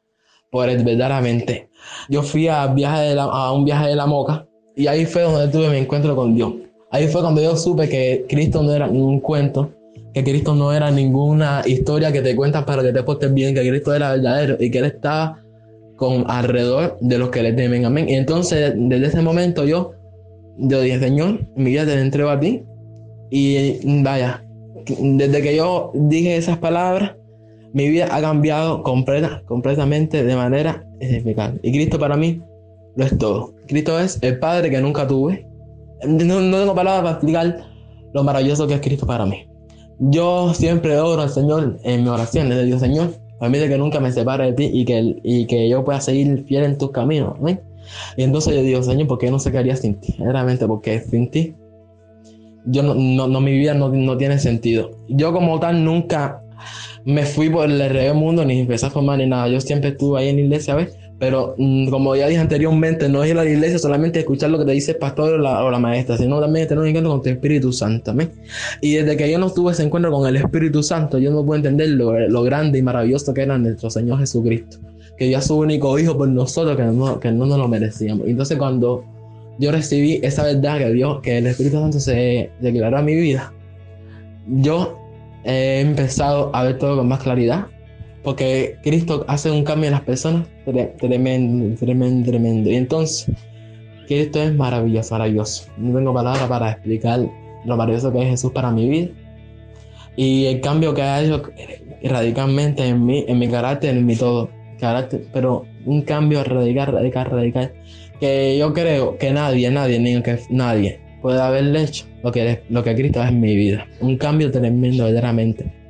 por 0.49 0.69
él 0.69 0.83
verdaderamente. 0.83 1.69
Yo 2.09 2.23
fui 2.23 2.47
a, 2.47 2.67
viaje 2.67 3.15
a 3.17 3.51
un 3.51 3.65
viaje 3.65 3.87
de 3.87 3.95
la 3.95 4.05
moca 4.05 4.47
y 4.75 4.87
ahí 4.87 5.05
fue 5.05 5.21
donde 5.21 5.47
tuve 5.47 5.69
mi 5.69 5.77
encuentro 5.77 6.15
con 6.15 6.35
Dios. 6.35 6.53
Ahí 6.91 7.07
fue 7.07 7.21
cuando 7.21 7.41
yo 7.41 7.55
supe 7.55 7.87
que 7.87 8.25
Cristo 8.27 8.61
no 8.63 8.73
era 8.73 8.87
ningún 8.87 9.19
cuento, 9.21 9.71
que 10.13 10.23
Cristo 10.23 10.53
no 10.53 10.73
era 10.73 10.91
ninguna 10.91 11.61
historia 11.65 12.11
que 12.11 12.21
te 12.21 12.35
cuentan 12.35 12.65
para 12.65 12.83
que 12.83 12.91
te 12.91 13.01
portes 13.03 13.33
bien, 13.33 13.55
que 13.55 13.67
Cristo 13.67 13.93
era 13.93 14.11
verdadero 14.11 14.57
y 14.59 14.69
que 14.69 14.79
Él 14.79 14.85
estaba 14.85 15.41
con 15.95 16.25
alrededor 16.27 16.97
de 16.99 17.17
los 17.17 17.29
que 17.29 17.43
le 17.43 17.53
temen. 17.53 17.85
Amén. 17.85 18.09
Y 18.09 18.15
entonces, 18.15 18.73
desde 18.75 19.07
ese 19.07 19.21
momento 19.21 19.65
yo, 19.65 19.93
yo 20.57 20.81
dije, 20.81 20.99
Señor, 20.99 21.47
mi 21.55 21.71
vida 21.71 21.85
te 21.85 21.93
entrego 21.93 22.29
a 22.29 22.39
ti. 22.39 22.63
Y 23.29 23.79
vaya, 24.01 24.43
desde 24.85 25.41
que 25.41 25.55
yo 25.55 25.91
dije 25.93 26.35
esas 26.35 26.57
palabras, 26.57 27.15
mi 27.73 27.87
vida 27.87 28.07
ha 28.11 28.19
cambiado 28.19 28.83
completa, 28.83 29.43
completamente 29.45 30.23
de 30.23 30.35
manera 30.35 30.85
eficaz. 30.99 31.53
Y 31.61 31.71
Cristo 31.71 31.97
para 31.97 32.17
mí 32.17 32.41
lo 32.95 33.05
es 33.05 33.17
todo. 33.17 33.53
Cristo 33.67 33.99
es 33.99 34.19
el 34.21 34.39
Padre 34.39 34.69
que 34.69 34.81
nunca 34.81 35.07
tuve, 35.07 35.47
no, 36.07 36.39
no 36.41 36.57
tengo 36.59 36.75
palabras 36.75 37.01
para 37.01 37.11
explicar 37.11 37.65
lo 38.13 38.23
maravilloso 38.23 38.67
que 38.67 38.75
es 38.75 38.81
Cristo 38.81 39.05
para 39.05 39.25
mí. 39.25 39.47
Yo 39.99 40.53
siempre 40.53 40.99
oro 40.99 41.21
al 41.21 41.29
Señor 41.29 41.77
en 41.83 42.03
mi 42.03 42.09
oración, 42.09 42.49
le 42.49 42.63
digo, 42.63 42.79
Señor, 42.79 43.13
permite 43.39 43.69
que 43.69 43.77
nunca 43.77 43.99
me 43.99 44.11
separe 44.11 44.45
de 44.47 44.53
ti 44.53 44.69
y 44.73 44.85
que, 44.85 45.15
y 45.23 45.45
que 45.45 45.69
yo 45.69 45.83
pueda 45.83 46.01
seguir 46.01 46.43
fiel 46.47 46.63
en 46.63 46.77
tus 46.77 46.91
caminos. 46.91 47.35
Y 48.17 48.23
entonces 48.23 48.55
yo 48.55 48.61
digo, 48.61 48.83
Señor, 48.83 49.07
¿por 49.07 49.19
qué 49.19 49.29
no 49.29 49.39
sé 49.39 49.51
qué 49.51 49.59
haría 49.59 49.75
sin 49.75 49.95
ti? 49.95 50.15
Realmente 50.17 50.67
porque 50.67 51.01
sin 51.01 51.29
ti, 51.29 51.55
yo 52.65 52.83
no, 52.83 53.27
no, 53.27 53.41
mi 53.41 53.51
vida 53.51 53.73
no, 53.73 53.89
no, 53.89 54.17
tiene 54.17 54.39
sentido. 54.39 54.91
Yo 55.07 55.33
como 55.33 55.59
tal 55.59 55.83
nunca 55.83 56.41
me 57.05 57.25
fui 57.25 57.49
por 57.49 57.69
el 57.69 57.79
revés 57.79 58.13
mundo 58.13 58.45
ni 58.45 58.59
empecé 58.59 58.87
a 58.87 58.89
formar 58.89 59.17
ni 59.17 59.27
nada. 59.27 59.47
Yo 59.47 59.59
siempre 59.61 59.91
estuve 59.91 60.19
ahí 60.19 60.29
en 60.29 60.35
la 60.37 60.41
iglesia, 60.43 60.75
¿ves? 60.75 60.95
Pero 61.21 61.53
mm, 61.55 61.89
como 61.89 62.15
ya 62.15 62.27
dije 62.27 62.41
anteriormente, 62.41 63.07
no 63.07 63.23
es 63.23 63.29
ir 63.29 63.37
a 63.37 63.43
la 63.43 63.49
iglesia 63.51 63.77
solamente 63.77 64.17
escuchar 64.17 64.49
lo 64.49 64.57
que 64.57 64.65
te 64.65 64.71
dice 64.71 64.93
el 64.93 64.97
pastor 64.97 65.33
o 65.33 65.37
la, 65.37 65.77
maestra, 65.77 66.17
sino 66.17 66.41
también 66.41 66.67
tener 66.67 66.81
un 66.81 66.87
encuentro 66.87 67.11
con 67.11 67.21
tu 67.21 67.29
Espíritu 67.29 67.71
Santo. 67.71 68.09
¿amén? 68.09 68.31
Y 68.81 68.93
desde 68.95 69.15
que 69.15 69.31
yo 69.31 69.37
no 69.37 69.51
tuve 69.51 69.71
ese 69.73 69.83
encuentro 69.83 70.11
con 70.11 70.27
el 70.27 70.37
Espíritu 70.37 70.81
Santo, 70.81 71.19
yo 71.19 71.29
no 71.29 71.45
puedo 71.45 71.57
entender 71.57 71.89
lo, 71.89 72.27
lo 72.27 72.41
grande 72.41 72.79
y 72.79 72.81
maravilloso 72.81 73.35
que 73.35 73.43
era 73.43 73.55
nuestro 73.59 73.91
Señor 73.91 74.17
Jesucristo. 74.17 74.79
que 75.15 75.27
dio 75.27 75.37
a 75.37 75.41
su 75.41 75.55
único 75.59 75.99
hijo 75.99 76.17
por 76.17 76.27
nosotros, 76.27 76.75
que 76.75 76.85
no, 76.85 77.19
que 77.19 77.31
no 77.31 77.45
nos 77.45 77.59
lo 77.59 77.67
merecíamos. 77.67 78.25
Entonces 78.25 78.57
cuando 78.57 79.05
yo 79.59 79.71
recibí 79.71 80.19
esa 80.23 80.41
verdad 80.41 80.79
que 80.79 80.91
Dios, 80.91 81.21
que 81.21 81.37
el 81.37 81.45
Espíritu 81.45 81.77
Santo 81.77 81.99
se 81.99 82.49
declaró 82.61 82.97
a 82.97 83.03
mi 83.03 83.13
vida, 83.13 83.53
yo 84.47 84.97
he 85.43 85.81
empezado 85.81 86.49
a 86.55 86.63
ver 86.63 86.79
todo 86.79 86.97
con 86.97 87.07
más 87.07 87.21
claridad, 87.21 87.67
porque 88.23 88.77
Cristo 88.83 89.25
hace 89.27 89.49
un 89.49 89.63
cambio 89.63 89.87
en 89.87 89.93
las 89.93 90.01
personas 90.01 90.47
tremendo, 90.65 91.75
tremendo, 91.77 92.29
tremendo. 92.29 92.69
Y 92.69 92.75
entonces, 92.75 93.31
Cristo 94.07 94.41
es 94.41 94.53
maravilloso, 94.53 95.15
maravilloso. 95.15 95.71
No 95.77 95.95
tengo 95.97 96.13
palabras 96.13 96.47
para 96.47 96.71
explicar 96.71 97.21
lo 97.65 97.77
maravilloso 97.77 98.11
que 98.11 98.21
es 98.21 98.29
Jesús 98.29 98.51
para 98.51 98.71
mi 98.71 98.89
vida. 98.89 99.09
Y 100.15 100.45
el 100.45 100.61
cambio 100.61 100.93
que 100.93 101.01
ha 101.01 101.21
hecho 101.21 101.43
radicalmente 102.03 102.85
en 102.85 103.05
mí, 103.05 103.25
en 103.27 103.39
mi 103.39 103.47
carácter, 103.47 103.95
en 103.95 104.05
mi 104.05 104.15
todo. 104.15 104.49
Carácter, 104.79 105.25
pero 105.31 105.65
un 105.85 106.01
cambio 106.01 106.43
radical, 106.43 106.91
radical, 106.91 107.29
radical. 107.29 107.73
Que 108.19 108.57
yo 108.57 108.73
creo 108.73 109.17
que 109.17 109.31
nadie, 109.31 109.69
nadie, 109.71 109.99
ni 109.99 110.21
que 110.21 110.39
nadie 110.49 110.99
puede 111.21 111.39
haberle 111.39 111.83
hecho 111.83 112.05
lo 112.23 112.31
que, 112.31 112.61
lo 112.69 112.83
que 112.83 112.95
Cristo 112.95 113.21
es 113.23 113.29
en 113.29 113.39
mi 113.39 113.55
vida. 113.55 113.87
Un 113.99 114.17
cambio 114.17 114.51
tremendo, 114.51 115.05
verdaderamente. 115.05 115.80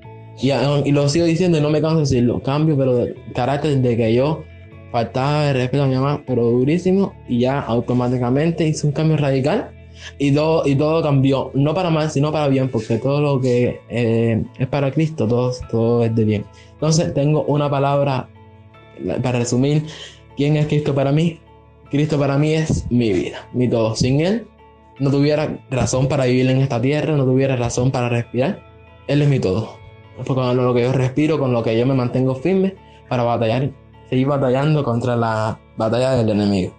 Y, 0.42 0.52
y 0.52 0.92
lo 0.92 1.08
sigo 1.10 1.26
diciendo 1.26 1.58
y 1.58 1.62
no 1.62 1.70
me 1.70 1.82
canso 1.82 1.98
de 1.98 2.02
decirlo. 2.02 2.42
Cambio, 2.42 2.78
pero 2.78 2.96
de 2.96 3.16
carácter 3.34 3.78
de 3.78 3.98
que 3.98 4.14
yo 4.14 4.44
faltaba 4.92 5.46
de 5.46 5.54
respeto 5.54 5.84
a 5.84 5.88
mi 5.88 5.96
mamá, 5.96 6.24
pero 6.26 6.44
durísimo. 6.44 7.14
Y 7.28 7.40
ya 7.40 7.60
automáticamente 7.60 8.68
hice 8.68 8.88
un 8.88 8.94
cambio 8.94 9.18
radical. 9.18 9.72
Y 10.18 10.32
todo, 10.32 10.66
y 10.66 10.76
todo 10.76 11.04
cambió, 11.04 11.52
no 11.54 11.76
para 11.76 11.92
mal, 11.92 12.10
sino 12.10 12.32
para 12.32 12.48
bien, 12.48 12.70
porque 12.70 12.98
todo 12.98 13.22
lo 13.22 13.40
que 13.40 13.82
eh, 13.90 14.44
es 14.58 14.68
para 14.68 14.92
Cristo, 14.92 15.28
todo, 15.28 15.52
todo 15.70 16.04
es 16.04 16.16
de 16.16 16.26
bien. 16.26 16.46
Entonces 16.74 17.14
tengo 17.14 17.44
una 17.44 17.70
palabra 17.70 18.28
para 19.22 19.40
resumir 19.40 19.84
quién 20.38 20.58
es 20.58 20.68
Cristo 20.68 20.96
para 20.96 21.12
mí. 21.12 21.40
Cristo 21.92 22.18
para 22.18 22.38
mí 22.38 22.54
es 22.54 22.90
mi 22.90 23.12
vida, 23.12 23.48
mi 23.54 23.68
todo. 23.68 23.96
Sin 23.96 24.22
Él 24.22 24.48
no 25.00 25.12
tuviera 25.12 25.60
razón 25.70 26.08
para 26.08 26.26
vivir 26.26 26.50
en 26.50 26.58
esta 26.58 26.82
tierra, 26.82 27.16
no 27.16 27.26
tuviera 27.26 27.56
razón 27.56 27.92
para 27.92 28.10
respirar. 28.10 28.64
Él 29.08 29.22
es 29.22 29.28
mi 29.28 29.40
todo. 29.40 29.81
Con 30.26 30.58
lo 30.58 30.74
que 30.74 30.84
yo 30.84 30.92
respiro, 30.92 31.40
con 31.40 31.54
lo 31.54 31.64
que 31.64 31.78
yo 31.78 31.86
me 31.86 31.94
mantengo 31.94 32.36
firme 32.36 32.76
para 33.10 33.24
batallar, 33.24 33.70
seguir 34.10 34.28
batallando 34.28 34.84
contra 34.84 35.16
la 35.16 35.60
batalla 35.78 36.12
del 36.12 36.30
enemigo. 36.30 36.74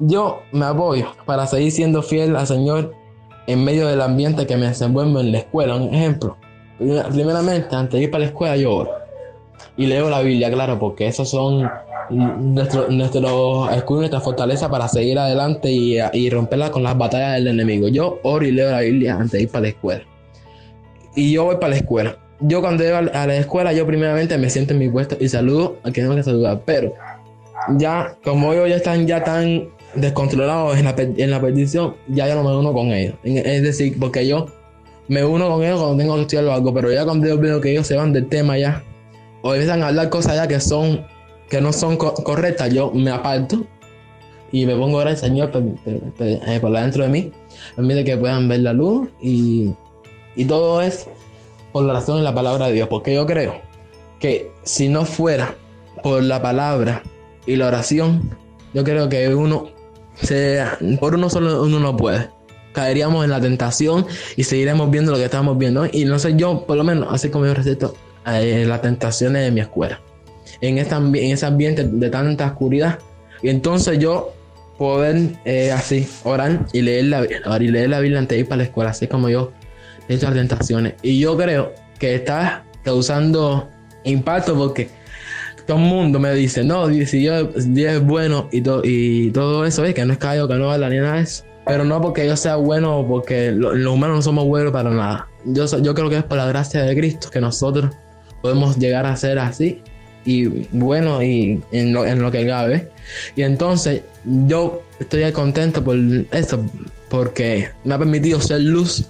Yo 0.00 0.40
me 0.52 0.66
apoyo 0.66 1.06
para 1.24 1.46
seguir 1.46 1.72
siendo 1.72 2.02
fiel 2.02 2.36
al 2.36 2.46
Señor 2.46 2.94
en 3.46 3.64
medio 3.64 3.86
del 3.88 4.00
ambiente 4.02 4.46
que 4.46 4.56
me 4.56 4.66
desenvuelvo 4.66 5.20
en 5.20 5.32
la 5.32 5.38
escuela. 5.38 5.76
Un 5.76 5.94
ejemplo, 5.94 6.36
primeramente, 6.78 7.74
antes 7.74 7.98
de 7.98 8.04
ir 8.04 8.10
para 8.10 8.24
la 8.24 8.26
escuela, 8.26 8.56
yo 8.56 8.74
oro. 8.74 8.90
Y 9.76 9.86
leo 9.86 10.10
la 10.10 10.20
Biblia, 10.20 10.50
claro, 10.50 10.78
porque 10.78 11.06
esos 11.06 11.30
son 11.30 11.70
nuestros 12.10 12.90
nuestro 12.90 13.70
escudos, 13.70 14.00
nuestra 14.00 14.20
fortaleza 14.20 14.68
para 14.68 14.88
seguir 14.88 15.18
adelante 15.18 15.70
y, 15.70 15.98
y 16.12 16.30
romperla 16.30 16.70
con 16.70 16.82
las 16.82 16.96
batallas 16.96 17.34
del 17.34 17.48
enemigo. 17.48 17.88
Yo 17.88 18.18
oro 18.22 18.44
y 18.44 18.52
leo 18.52 18.70
la 18.70 18.80
Biblia 18.80 19.14
antes 19.14 19.32
de 19.32 19.42
ir 19.42 19.48
para 19.48 19.62
la 19.62 19.68
escuela. 19.68 20.04
Y 21.14 21.32
yo 21.32 21.44
voy 21.44 21.56
para 21.56 21.70
la 21.70 21.76
escuela. 21.76 22.16
Yo 22.40 22.60
cuando 22.60 22.84
voy 22.84 22.92
a 22.92 23.26
la 23.26 23.36
escuela, 23.36 23.72
yo 23.72 23.86
primeramente 23.86 24.38
me 24.38 24.48
siento 24.48 24.72
en 24.72 24.78
mi 24.78 24.88
puesto 24.88 25.16
y 25.18 25.28
saludo 25.28 25.78
a 25.82 25.90
quien 25.90 26.06
tengo 26.06 26.16
que 26.16 26.22
saludar. 26.22 26.62
Pero 26.64 26.94
ya, 27.76 28.16
como 28.24 28.52
ellos 28.52 28.68
ya 28.68 28.76
están 28.76 29.06
ya 29.06 29.24
tan 29.24 29.68
descontrolados 29.94 30.78
en 30.78 30.84
la, 30.84 30.94
en 30.96 31.30
la 31.30 31.40
perdición, 31.40 31.96
ya 32.08 32.28
yo 32.28 32.34
no 32.36 32.44
me 32.44 32.56
uno 32.56 32.72
con 32.72 32.92
ellos. 32.92 33.14
Es 33.24 33.62
decir, 33.62 33.96
porque 33.98 34.26
yo 34.26 34.46
me 35.08 35.24
uno 35.24 35.48
con 35.48 35.64
ellos 35.64 35.80
cuando 35.80 35.96
tengo 35.96 36.14
que 36.16 36.22
estudiar 36.22 36.48
algo, 36.48 36.72
pero 36.72 36.92
ya 36.92 37.04
cuando 37.04 37.26
yo 37.26 37.38
veo 37.38 37.60
que 37.60 37.72
ellos 37.72 37.86
se 37.86 37.96
van 37.96 38.12
del 38.12 38.28
tema 38.28 38.56
ya, 38.58 38.84
o 39.42 39.54
empiezan 39.54 39.82
a 39.82 39.88
hablar 39.88 40.08
cosas 40.10 40.36
ya 40.36 40.46
que 40.46 40.60
son 40.60 41.04
que 41.48 41.60
no 41.60 41.72
son 41.72 41.96
correctas, 41.96 42.72
yo 42.72 42.90
me 42.92 43.10
aparto 43.10 43.64
y 44.52 44.66
me 44.66 44.76
pongo 44.76 44.98
ahora 44.98 45.12
el 45.12 45.16
Señor 45.16 45.50
por, 45.50 45.62
por, 45.62 46.60
por, 46.60 46.72
dentro 46.72 47.04
de 47.04 47.08
mí, 47.08 47.32
de 47.76 48.04
que 48.04 48.16
puedan 48.16 48.48
ver 48.48 48.60
la 48.60 48.72
luz 48.72 49.08
y, 49.20 49.72
y 50.36 50.44
todo 50.44 50.82
es 50.82 51.08
por 51.72 51.84
la 51.84 51.94
razón 51.94 52.18
de 52.18 52.22
la 52.22 52.34
palabra 52.34 52.66
de 52.66 52.72
Dios, 52.72 52.88
porque 52.88 53.14
yo 53.14 53.26
creo 53.26 53.60
que 54.18 54.50
si 54.64 54.88
no 54.88 55.04
fuera 55.04 55.54
por 56.02 56.22
la 56.22 56.42
palabra 56.42 57.02
y 57.46 57.56
la 57.56 57.68
oración, 57.68 58.30
yo 58.74 58.84
creo 58.84 59.08
que 59.08 59.34
uno, 59.34 59.70
sea, 60.14 60.78
por 61.00 61.14
uno 61.14 61.30
solo 61.30 61.62
uno 61.62 61.80
no 61.80 61.96
puede. 61.96 62.30
Caeríamos 62.72 63.24
en 63.24 63.30
la 63.30 63.40
tentación 63.40 64.06
y 64.36 64.44
seguiremos 64.44 64.90
viendo 64.90 65.10
lo 65.10 65.18
que 65.18 65.24
estamos 65.24 65.56
viendo. 65.58 65.86
Y 65.90 66.04
no 66.04 66.18
sé, 66.18 66.36
yo 66.36 66.64
por 66.66 66.76
lo 66.76 66.84
menos, 66.84 67.08
así 67.10 67.30
como 67.30 67.46
yo 67.46 67.54
receto 67.54 67.94
eh, 68.26 68.64
las 68.66 68.82
tentaciones 68.82 69.42
de 69.42 69.50
mi 69.50 69.60
escuela, 69.60 70.00
en, 70.60 70.78
esta, 70.78 70.98
en 70.98 71.14
ese 71.14 71.46
ambiente 71.46 71.84
de 71.84 72.10
tanta 72.10 72.46
oscuridad. 72.46 72.98
Y 73.42 73.48
entonces 73.48 73.98
yo 73.98 74.32
poder 74.76 75.32
eh, 75.44 75.72
así 75.72 76.08
orar 76.24 76.66
y 76.72 76.82
leer, 76.82 77.06
la, 77.06 77.24
y 77.24 77.68
leer 77.68 77.90
la 77.90 78.00
Biblia 78.00 78.20
antes 78.20 78.36
de 78.36 78.40
ir 78.40 78.48
para 78.48 78.58
la 78.58 78.64
escuela, 78.64 78.90
así 78.90 79.08
como 79.08 79.28
yo 79.28 79.52
las 80.08 80.34
tentaciones. 80.34 80.94
Y 81.02 81.18
yo 81.18 81.36
creo 81.36 81.72
que 81.98 82.14
está 82.14 82.64
causando 82.84 83.68
impacto 84.04 84.56
porque 84.56 84.88
todo 85.66 85.76
el 85.76 85.84
mundo 85.84 86.18
me 86.18 86.32
dice, 86.32 86.64
no, 86.64 86.88
si 86.88 87.22
yo, 87.22 87.44
Dios 87.44 87.92
es 87.92 88.04
bueno 88.04 88.48
y, 88.50 88.62
to, 88.62 88.80
y 88.84 89.30
todo 89.32 89.66
eso, 89.66 89.84
es 89.84 89.94
que 89.94 90.04
no 90.04 90.14
es 90.14 90.18
callo, 90.18 90.48
que 90.48 90.54
no 90.54 90.68
vale 90.68 90.88
ni 90.88 90.96
nada 90.96 91.16
de 91.16 91.22
eso. 91.22 91.44
Pero 91.66 91.84
no 91.84 92.00
porque 92.00 92.26
yo 92.26 92.36
sea 92.36 92.56
bueno 92.56 93.04
porque 93.06 93.52
lo, 93.52 93.74
los 93.74 93.94
humanos 93.94 94.16
no 94.16 94.22
somos 94.22 94.46
buenos 94.46 94.72
para 94.72 94.88
nada. 94.88 95.28
Yo, 95.44 95.66
yo 95.82 95.94
creo 95.94 96.08
que 96.08 96.16
es 96.16 96.24
por 96.24 96.38
la 96.38 96.46
gracia 96.46 96.82
de 96.82 96.96
Cristo 96.96 97.28
que 97.30 97.40
nosotros 97.40 97.94
podemos 98.40 98.78
llegar 98.78 99.04
a 99.04 99.14
ser 99.16 99.38
así 99.38 99.82
y 100.24 100.46
bueno 100.72 101.22
y 101.22 101.62
en 101.72 101.92
lo, 101.92 102.06
en 102.06 102.22
lo 102.22 102.30
que 102.30 102.46
cabe. 102.46 102.88
Y 103.36 103.42
entonces 103.42 104.02
yo 104.46 104.82
estoy 104.98 105.30
contento 105.32 105.84
por 105.84 105.96
eso, 106.32 106.64
porque 107.10 107.68
me 107.84 107.94
ha 107.94 107.98
permitido 107.98 108.40
ser 108.40 108.60
luz 108.60 109.06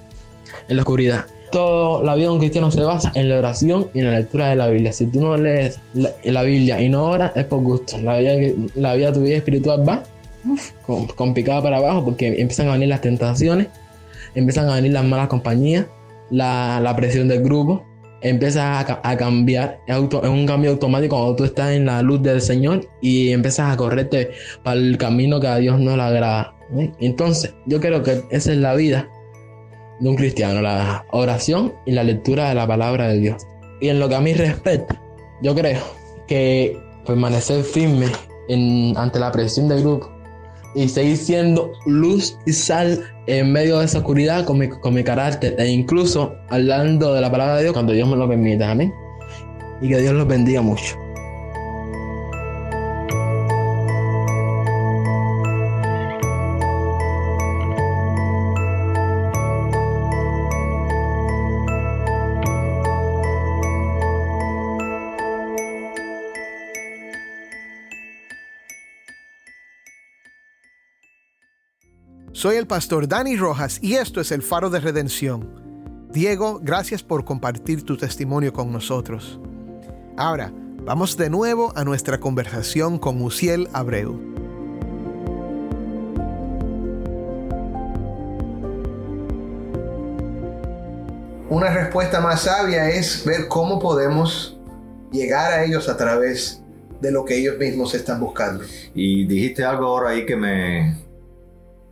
en 0.68 0.76
la 0.76 0.82
oscuridad. 0.82 1.26
Toda 1.50 2.04
la 2.04 2.14
vida 2.14 2.26
de 2.26 2.32
un 2.32 2.38
cristiano 2.38 2.70
se 2.70 2.82
basa 2.82 3.10
en 3.14 3.28
la 3.28 3.38
oración 3.38 3.88
y 3.94 4.00
en 4.00 4.06
la 4.06 4.18
lectura 4.18 4.50
de 4.50 4.56
la 4.56 4.68
Biblia. 4.68 4.92
Si 4.92 5.06
tú 5.06 5.20
no 5.20 5.36
lees 5.36 5.80
la, 5.94 6.42
Biblia 6.42 6.80
y 6.80 6.88
no 6.90 7.04
oras, 7.04 7.32
es 7.34 7.44
por 7.44 7.60
gusto. 7.62 7.98
La 7.98 8.18
vida, 8.18 8.34
la 8.74 8.94
vida 8.94 9.06
de 9.06 9.12
tu 9.12 9.22
vida 9.22 9.36
espiritual 9.36 9.88
va 9.88 10.02
picada 11.34 11.62
para 11.62 11.78
abajo 11.78 12.04
porque 12.04 12.28
empiezan 12.28 12.68
a 12.68 12.72
venir 12.72 12.88
las 12.88 13.00
tentaciones, 13.00 13.68
empiezan 14.34 14.68
a 14.68 14.74
venir 14.74 14.92
las 14.92 15.04
malas 15.04 15.28
compañías, 15.28 15.86
la, 16.30 16.92
presión 16.96 17.28
del 17.28 17.42
grupo, 17.42 17.84
empiezas 18.20 18.86
a, 19.02 19.16
cambiar, 19.16 19.78
es, 19.86 19.96
un 19.96 20.46
cambio 20.46 20.70
automático 20.70 21.16
cuando 21.16 21.36
tú 21.36 21.44
estás 21.44 21.72
en 21.72 21.86
la 21.86 22.02
luz 22.02 22.22
del 22.22 22.40
Señor 22.40 22.88
y 23.00 23.30
empiezas 23.30 23.72
a 23.72 23.76
correrte 23.76 24.30
para 24.62 24.78
el 24.78 24.96
camino 24.98 25.40
que 25.40 25.48
a 25.48 25.56
Dios 25.56 25.80
no 25.80 25.96
le 25.96 26.02
agrada. 26.02 26.54
¿eh? 26.76 26.90
Entonces, 27.00 27.54
yo 27.66 27.80
creo 27.80 28.02
que 28.02 28.22
esa 28.30 28.52
es 28.52 28.58
la 28.58 28.74
vida 28.74 29.08
de 30.00 30.08
un 30.08 30.16
cristiano, 30.16 30.60
la 30.60 31.04
oración 31.10 31.74
y 31.86 31.92
la 31.92 32.04
lectura 32.04 32.48
de 32.48 32.54
la 32.54 32.66
palabra 32.66 33.08
de 33.08 33.18
Dios. 33.18 33.46
Y 33.80 33.88
en 33.88 33.98
lo 33.98 34.08
que 34.08 34.14
a 34.14 34.20
mí 34.20 34.34
respecta, 34.34 35.00
yo 35.42 35.54
creo 35.54 35.80
que 36.26 36.78
permanecer 37.06 37.62
firme 37.64 38.06
en, 38.48 38.96
ante 38.96 39.18
la 39.18 39.32
presión 39.32 39.68
del 39.68 39.80
grupo 39.82 40.10
y 40.74 40.88
seguir 40.88 41.16
siendo 41.16 41.72
luz 41.86 42.38
y 42.46 42.52
sal 42.52 43.02
en 43.26 43.52
medio 43.52 43.78
de 43.78 43.86
esa 43.86 43.98
oscuridad 43.98 44.44
con 44.44 44.58
mi, 44.58 44.68
con 44.68 44.94
mi 44.94 45.02
carácter 45.02 45.56
e 45.58 45.68
incluso 45.68 46.34
hablando 46.50 47.14
de 47.14 47.20
la 47.20 47.30
palabra 47.30 47.56
de 47.56 47.62
Dios 47.62 47.72
cuando 47.72 47.92
Dios 47.92 48.08
me 48.08 48.16
lo 48.16 48.28
permita. 48.28 48.70
Amén. 48.70 48.92
Y 49.80 49.88
que 49.88 49.98
Dios 49.98 50.14
los 50.14 50.26
bendiga 50.26 50.60
mucho. 50.60 51.07
Soy 72.38 72.54
el 72.54 72.68
pastor 72.68 73.08
Dani 73.08 73.34
Rojas 73.36 73.80
y 73.82 73.94
esto 73.94 74.20
es 74.20 74.30
el 74.30 74.42
Faro 74.42 74.70
de 74.70 74.78
Redención. 74.78 76.06
Diego, 76.12 76.60
gracias 76.62 77.02
por 77.02 77.24
compartir 77.24 77.82
tu 77.82 77.96
testimonio 77.96 78.52
con 78.52 78.70
nosotros. 78.70 79.40
Ahora, 80.16 80.52
vamos 80.84 81.16
de 81.16 81.30
nuevo 81.30 81.72
a 81.74 81.82
nuestra 81.82 82.20
conversación 82.20 83.00
con 83.00 83.20
Uciel 83.22 83.68
Abreu. 83.72 84.20
Una 91.50 91.74
respuesta 91.74 92.20
más 92.20 92.42
sabia 92.42 92.88
es 92.88 93.24
ver 93.24 93.48
cómo 93.48 93.80
podemos 93.80 94.56
llegar 95.10 95.54
a 95.54 95.64
ellos 95.64 95.88
a 95.88 95.96
través 95.96 96.62
de 97.00 97.10
lo 97.10 97.24
que 97.24 97.36
ellos 97.36 97.58
mismos 97.58 97.96
están 97.96 98.20
buscando. 98.20 98.62
Y 98.94 99.26
dijiste 99.26 99.64
algo 99.64 99.86
ahora 99.86 100.10
ahí 100.10 100.24
que 100.24 100.36
me, 100.36 101.07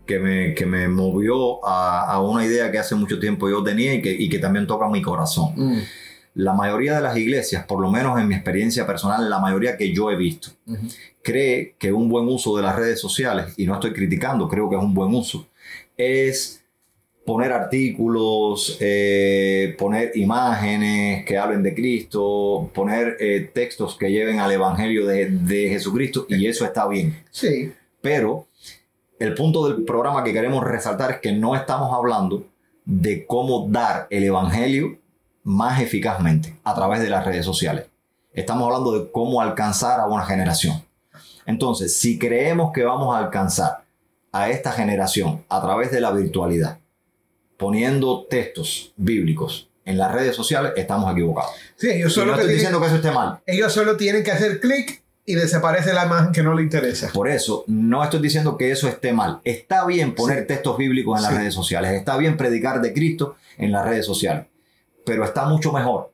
que 0.06 0.18
me, 0.18 0.54
que 0.54 0.66
me 0.66 0.88
movió 0.88 1.64
a, 1.66 2.12
a, 2.12 2.20
una 2.20 2.44
idea 2.44 2.70
que 2.70 2.78
hace 2.78 2.94
mucho 2.94 3.18
tiempo 3.18 3.48
yo 3.50 3.62
tenía 3.62 3.94
y 3.94 4.02
que, 4.02 4.12
y 4.12 4.28
que 4.28 4.38
también 4.38 4.66
toca 4.66 4.88
mi 4.88 5.02
corazón. 5.02 5.52
Mm. 5.56 5.78
La 6.34 6.52
mayoría 6.52 6.96
de 6.96 7.00
las 7.00 7.16
iglesias, 7.16 7.64
por 7.64 7.80
lo 7.80 7.90
menos 7.90 8.20
en 8.20 8.28
mi 8.28 8.34
experiencia 8.34 8.86
personal, 8.86 9.28
la 9.30 9.38
mayoría 9.38 9.76
que 9.78 9.92
yo 9.94 10.10
he 10.10 10.16
visto, 10.16 10.50
cree 11.22 11.74
que 11.78 11.92
un 11.92 12.10
buen 12.10 12.28
uso 12.28 12.54
de 12.56 12.62
las 12.62 12.76
redes 12.76 13.00
sociales, 13.00 13.54
y 13.56 13.64
no 13.64 13.74
estoy 13.74 13.94
criticando, 13.94 14.46
creo 14.46 14.68
que 14.68 14.76
es 14.76 14.82
un 14.82 14.92
buen 14.92 15.14
uso, 15.14 15.48
es 15.96 16.62
poner 17.24 17.52
artículos, 17.52 18.76
eh, 18.80 19.74
poner 19.78 20.12
imágenes 20.14 21.24
que 21.24 21.38
hablen 21.38 21.62
de 21.62 21.74
Cristo, 21.74 22.70
poner 22.74 23.16
eh, 23.18 23.50
textos 23.52 23.96
que 23.96 24.12
lleven 24.12 24.38
al 24.38 24.52
Evangelio 24.52 25.06
de, 25.06 25.30
de 25.30 25.70
Jesucristo, 25.70 26.26
y 26.28 26.46
eso 26.46 26.66
está 26.66 26.86
bien. 26.86 27.16
Sí. 27.30 27.72
Pero 28.02 28.45
el 29.18 29.34
punto 29.34 29.68
del 29.68 29.84
programa 29.84 30.22
que 30.24 30.32
queremos 30.32 30.62
resaltar 30.64 31.10
es 31.12 31.20
que 31.20 31.32
no 31.32 31.54
estamos 31.54 31.92
hablando 31.94 32.44
de 32.84 33.26
cómo 33.26 33.66
dar 33.68 34.06
el 34.10 34.24
Evangelio 34.24 34.98
más 35.42 35.80
eficazmente 35.80 36.56
a 36.64 36.74
través 36.74 37.00
de 37.00 37.08
las 37.08 37.24
redes 37.24 37.44
sociales. 37.44 37.86
Estamos 38.32 38.64
hablando 38.66 38.92
de 38.98 39.10
cómo 39.10 39.40
alcanzar 39.40 40.00
a 40.00 40.06
una 40.06 40.24
generación. 40.24 40.82
Entonces, 41.46 41.96
si 41.98 42.18
creemos 42.18 42.72
que 42.72 42.82
vamos 42.84 43.14
a 43.14 43.18
alcanzar 43.18 43.84
a 44.32 44.50
esta 44.50 44.72
generación 44.72 45.44
a 45.48 45.62
través 45.62 45.90
de 45.90 46.00
la 46.00 46.10
virtualidad, 46.10 46.78
poniendo 47.56 48.26
textos 48.28 48.92
bíblicos 48.96 49.70
en 49.84 49.96
las 49.96 50.12
redes 50.12 50.36
sociales, 50.36 50.72
estamos 50.76 51.10
equivocados. 51.12 51.52
Sí, 51.76 51.88
ellos 51.90 52.12
Y 52.12 52.14
solo, 52.14 52.26
no 52.26 52.32
estoy 52.32 52.48
tienen, 52.48 52.56
diciendo 52.58 52.80
que 52.80 52.86
eso 52.86 52.96
esté 52.96 53.10
mal. 53.12 53.38
ellos 53.46 53.72
solo 53.72 53.96
tienen 53.96 54.24
que 54.24 54.32
hacer 54.32 54.60
clic 54.60 55.02
y 55.28 55.34
desaparece 55.34 55.92
la 55.92 56.06
imagen 56.06 56.32
que 56.32 56.42
no 56.42 56.54
le 56.54 56.62
interesa. 56.62 57.10
Por 57.12 57.28
eso, 57.28 57.64
no 57.66 58.02
estoy 58.04 58.20
diciendo 58.20 58.56
que 58.56 58.70
eso 58.70 58.86
esté 58.88 59.12
mal. 59.12 59.40
Está 59.44 59.84
bien 59.84 60.14
poner 60.14 60.40
Sí. 60.42 60.46
textos 60.46 60.78
bíblicos 60.78 61.18
en 61.18 61.22
las 61.24 61.32
Sí. 61.32 61.38
redes 61.38 61.54
sociales. 61.54 61.92
Está 61.92 62.16
bien 62.16 62.36
predicar 62.36 62.80
de 62.80 62.92
Cristo 62.94 63.36
en 63.58 63.72
las 63.72 63.84
redes 63.84 64.06
sociales. 64.06 64.46
Pero 65.04 65.24
está 65.24 65.46
mucho 65.46 65.72
mejor 65.72 66.12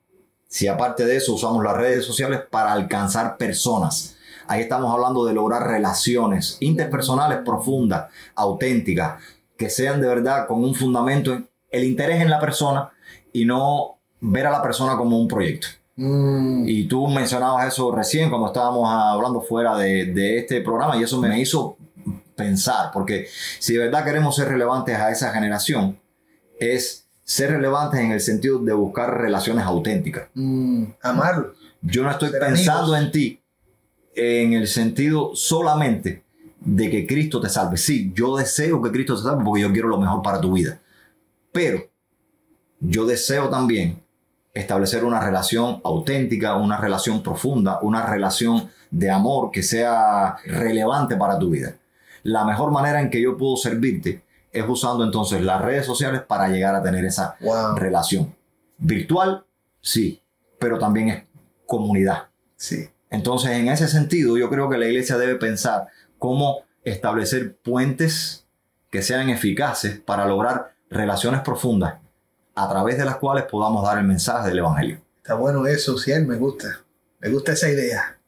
si 0.49 0.67
aparte 0.67 1.05
de 1.05 1.17
eso 1.17 1.35
usamos 1.35 1.63
las 1.63 1.77
redes 1.77 2.05
sociales 2.05 2.41
para 2.51 2.73
alcanzar 2.73 3.37
personas. 3.37 4.17
Ahí 4.49 4.63
estamos 4.63 4.93
hablando 4.93 5.25
de 5.25 5.35
lograr 5.35 5.67
relaciones 5.67 6.57
interpersonales 6.61 7.39
profundas, 7.45 8.11
auténticas, 8.35 9.23
que 9.57 9.71
sean 9.71 10.01
de 10.01 10.09
verdad 10.09 10.47
con 10.47 10.65
un 10.65 10.75
fundamento 10.75 11.33
en 11.33 11.49
el 11.71 11.85
interés 11.85 12.21
en 12.21 12.29
la 12.31 12.41
persona 12.41 12.91
y 13.33 13.45
no 13.45 13.99
ver 14.21 14.47
a 14.47 14.51
la 14.51 14.63
persona 14.63 14.97
como 14.97 15.19
un 15.19 15.29
proyecto. 15.29 15.69
Mm, 16.05 16.65
Y 16.67 16.89
tú 16.89 17.07
mencionabas 17.07 17.69
eso 17.73 17.95
recién 17.95 18.29
cuando 18.29 18.49
estábamos 18.49 18.89
hablando 18.91 19.41
fuera 19.41 19.77
de, 19.77 20.07
de 20.07 20.39
este 20.39 20.61
programa 20.61 20.97
y 20.97 21.03
eso 21.05 21.21
me 21.21 21.41
hizo 21.41 21.77
pensar, 22.35 22.91
porque 22.93 23.27
si 23.61 23.75
de 23.75 23.81
verdad 23.85 24.05
queremos 24.05 24.35
ser 24.35 24.49
relevantes 24.49 24.97
a 24.97 25.11
esa 25.11 25.33
generación, 25.33 25.99
es 26.59 27.07
ser 27.23 27.53
relevantes 27.53 28.01
en 28.01 28.11
el 28.11 28.21
sentido 28.21 28.59
de 28.59 28.73
buscar 28.73 29.17
relaciones 29.21 29.65
auténticas. 29.65 30.29
mm, 30.35 30.85
amarlo. 31.03 31.55
Yo 31.83 32.03
no 32.03 32.11
estoy 32.11 32.31
Ser 32.31 32.41
pensando 32.41 32.95
amigos. 32.95 33.01
en 33.07 33.13
ti 33.13 33.41
en 34.15 34.53
el 34.55 34.67
sentido 34.67 35.31
solamente 35.35 36.23
de 36.61 36.91
que 36.91 37.07
Cristo 37.07 37.41
te 37.41 37.49
salve. 37.49 37.77
Sí, 37.77 38.13
yo 38.15 38.37
deseo 38.37 38.81
que 38.83 38.91
Cristo 38.91 39.17
te 39.17 39.23
salve 39.23 39.45
porque 39.45 39.63
yo 39.63 39.73
quiero 39.73 39.89
lo 39.89 39.99
mejor 39.99 40.21
para 40.23 40.41
tu 40.41 40.53
vida. 40.53 40.81
Pero 41.53 41.81
yo 42.81 43.07
deseo 43.07 43.49
también 43.49 44.02
establecer 44.55 45.05
una 45.05 45.21
relación 45.21 45.81
auténtica, 45.85 46.57
una 46.57 46.77
relación 46.77 47.23
profunda, 47.23 47.79
una 47.83 48.05
relación 48.07 48.71
de 48.91 49.11
amor 49.11 49.51
que 49.51 49.63
sea 49.63 50.37
relevante 50.45 51.17
para 51.17 51.39
tu 51.39 51.51
vida. 51.51 51.77
La 52.23 52.45
mejor 52.45 52.71
manera 52.71 53.01
en 53.01 53.11
que 53.11 53.21
yo 53.23 53.37
puedo 53.37 53.57
servirte 53.57 54.23
es 54.53 54.65
usando 54.69 55.03
entonces 55.05 55.41
las 55.41 55.63
redes 55.63 55.87
sociales 55.87 56.21
para 56.21 56.49
llegar 56.49 56.75
a 56.75 56.83
tener 56.83 57.05
esa 57.05 57.37
Wow. 57.41 57.77
relación. 57.77 58.35
Virtual, 58.77 59.45
sí, 59.81 60.23
pero 60.59 60.79
también 60.79 61.09
es 61.09 61.23
comunidad. 61.67 62.25
Sí. 62.57 62.89
Entonces, 63.11 63.53
en 63.53 63.69
ese 63.69 63.89
sentido, 63.89 64.37
yo 64.37 64.51
creo 64.51 64.69
que 64.69 64.77
la 64.79 64.87
iglesia 64.87 65.17
debe 65.17 65.37
pensar 65.37 65.87
cómo 66.19 66.63
establecer 66.85 67.57
puentes 67.57 68.47
que 68.91 69.03
sean 69.03 69.31
eficaces 69.31 69.99
para 69.99 70.27
lograr 70.27 70.75
relaciones 70.91 71.41
profundas 71.41 71.95
a 72.55 72.69
través 72.69 72.99
de 72.99 73.05
las 73.05 73.17
cuales 73.17 73.45
podamos 73.45 73.85
dar 73.85 73.99
el 73.99 74.05
mensaje 74.05 74.49
del 74.49 74.59
Evangelio. 74.59 75.01
Está 75.17 75.35
bueno 75.35 75.67
eso, 75.67 75.97
sí, 75.99 76.13
me 76.27 76.37
gusta. 76.37 76.81
Me 77.21 77.31
gusta 77.31 77.53
esa 77.53 77.71
idea. 77.71 78.19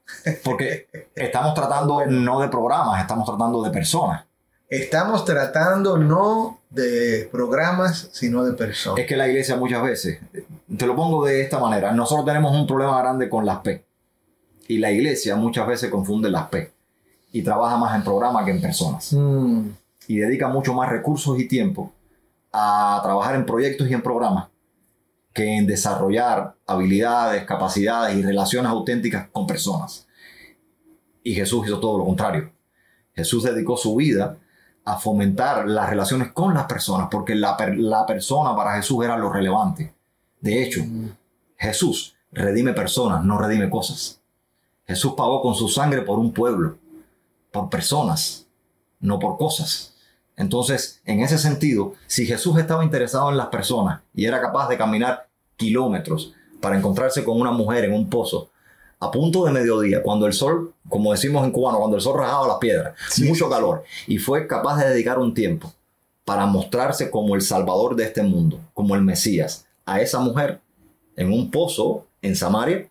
Porque 0.45 0.89
estamos 1.15 1.55
tratando 1.55 2.07
no 2.07 2.41
de 2.41 2.49
programas, 2.49 3.01
estamos 3.01 3.27
tratando 3.27 3.63
de 3.63 3.71
personas. 3.71 4.25
Estamos 4.69 5.25
tratando 5.25 5.99
no 5.99 6.61
de 6.71 7.29
programas, 7.31 8.09
sino 8.13 8.45
de 8.45 8.55
personas. 8.55 9.01
Es 9.01 9.07
que 9.07 9.17
la 9.17 9.29
iglesia 9.29 9.57
muchas 9.57 9.83
veces, 9.83 10.21
te 10.77 10.87
lo 10.87 10.97
pongo 10.97 11.25
de 11.25 11.43
esta 11.43 11.59
manera, 11.59 11.93
nosotros 11.93 12.25
tenemos 12.25 12.55
un 12.55 12.67
problema 12.67 12.99
grande 13.01 13.29
con 13.29 13.45
las 13.45 13.59
P. 13.59 13.85
Y 14.69 14.79
la 14.79 14.91
iglesia 14.91 15.37
muchas 15.37 15.67
veces 15.67 15.91
confunde 15.91 16.31
las 16.31 16.49
P. 16.49 16.73
Y 17.33 17.43
trabaja 17.43 17.77
más 17.77 17.95
en 17.97 18.05
programas 18.05 18.45
que 18.45 18.53
en 18.53 18.63
personas. 18.63 19.13
Mm, 19.13 19.69
y 20.09 20.17
dedica 20.17 20.49
mucho 20.49 20.73
más 20.73 20.89
recursos 20.89 21.39
y 21.39 21.49
tiempo 21.49 21.93
a 22.57 23.01
trabajar 23.03 23.35
en 23.35 23.45
proyectos 23.45 23.91
y 23.91 23.95
en 23.95 24.01
programas 24.01 24.47
que 25.33 25.57
en 25.57 25.67
desarrollar 25.67 26.55
habilidades, 26.65 27.45
capacidades 27.45 28.17
y 28.17 28.23
relaciones 28.23 28.71
auténticas 28.71 29.27
con 29.33 29.45
personas. 29.45 30.07
Y 31.25 31.35
Jesús 31.35 31.67
hizo 31.67 31.81
todo 31.81 31.99
lo 31.99 32.05
contrario. 32.05 32.53
Jesús 33.13 33.43
dedicó 33.43 33.77
su 33.77 33.97
vida 33.97 34.39
a 34.85 34.97
fomentar 34.99 35.67
las 35.67 35.91
relaciones 35.91 36.31
con 36.33 36.55
las 36.55 36.67
personas, 36.67 37.09
porque 37.11 37.35
la, 37.35 37.57
la 37.77 38.07
persona 38.07 38.55
para 38.55 38.77
Jesús 38.77 39.05
era 39.05 39.19
lo 39.19 39.33
relevante. 39.33 39.93
De 40.41 40.63
hecho, 40.63 40.85
Jesús 41.57 42.15
redime 42.31 42.73
personas, 42.73 43.25
no 43.25 43.37
redime 43.37 43.69
cosas. 43.69 44.21
Jesús 44.87 45.15
pagó 45.17 45.43
con 45.43 45.57
su 45.57 45.69
sangre 45.69 46.03
por 46.03 46.21
un 46.21 46.33
pueblo, 46.33 46.77
por 47.51 47.69
personas, 47.69 48.47
no 49.01 49.19
por 49.19 49.37
cosas. 49.37 49.94
Entonces, 50.37 51.01
en 51.05 51.21
ese 51.21 51.39
sentido, 51.39 51.95
si 52.07 52.27
Jesús 52.27 52.59
estaba 52.59 52.85
interesado 52.85 53.31
en 53.31 53.37
las 53.37 53.49
personas 53.49 54.01
y 54.15 54.25
era 54.25 54.41
capaz 54.41 54.69
de 54.69 54.77
caminar 54.77 55.29
kilómetros 55.57 56.35
para 56.61 56.77
encontrarse 56.77 57.25
con 57.25 57.41
una 57.41 57.53
mujer 57.53 57.85
en 57.85 57.93
un 57.93 58.09
pozo 58.09 58.51
a 59.01 59.11
punto 59.11 59.45
de 59.45 59.53
mediodía, 59.53 60.03
cuando 60.03 60.27
el 60.27 60.33
sol, 60.33 60.73
como 60.89 61.13
decimos 61.13 61.45
en 61.45 61.51
cubano, 61.51 61.79
cuando 61.79 61.97
el 61.97 62.03
sol 62.03 62.19
rajaba 62.19 62.49
las 62.49 62.57
piedras, 62.57 62.95
mucho 63.19 63.51
calor, 63.51 63.85
y 64.07 64.19
fue 64.19 64.47
capaz 64.47 64.79
de 64.79 64.89
dedicar 64.89 65.19
un 65.19 65.35
tiempo 65.35 65.73
para 66.25 66.47
mostrarse 66.47 67.11
como 67.11 67.35
el 67.35 67.43
salvador 67.43 67.97
de 67.97 68.05
este 68.05 68.23
mundo, 68.23 68.61
como 68.73 68.95
el 68.95 69.03
Mesías, 69.03 69.67
a 69.85 70.01
esa 70.01 70.21
mujer 70.21 70.61
en 71.17 71.33
un 71.33 71.51
pozo 71.51 72.07
en 72.23 72.35
Samaria, 72.35 72.89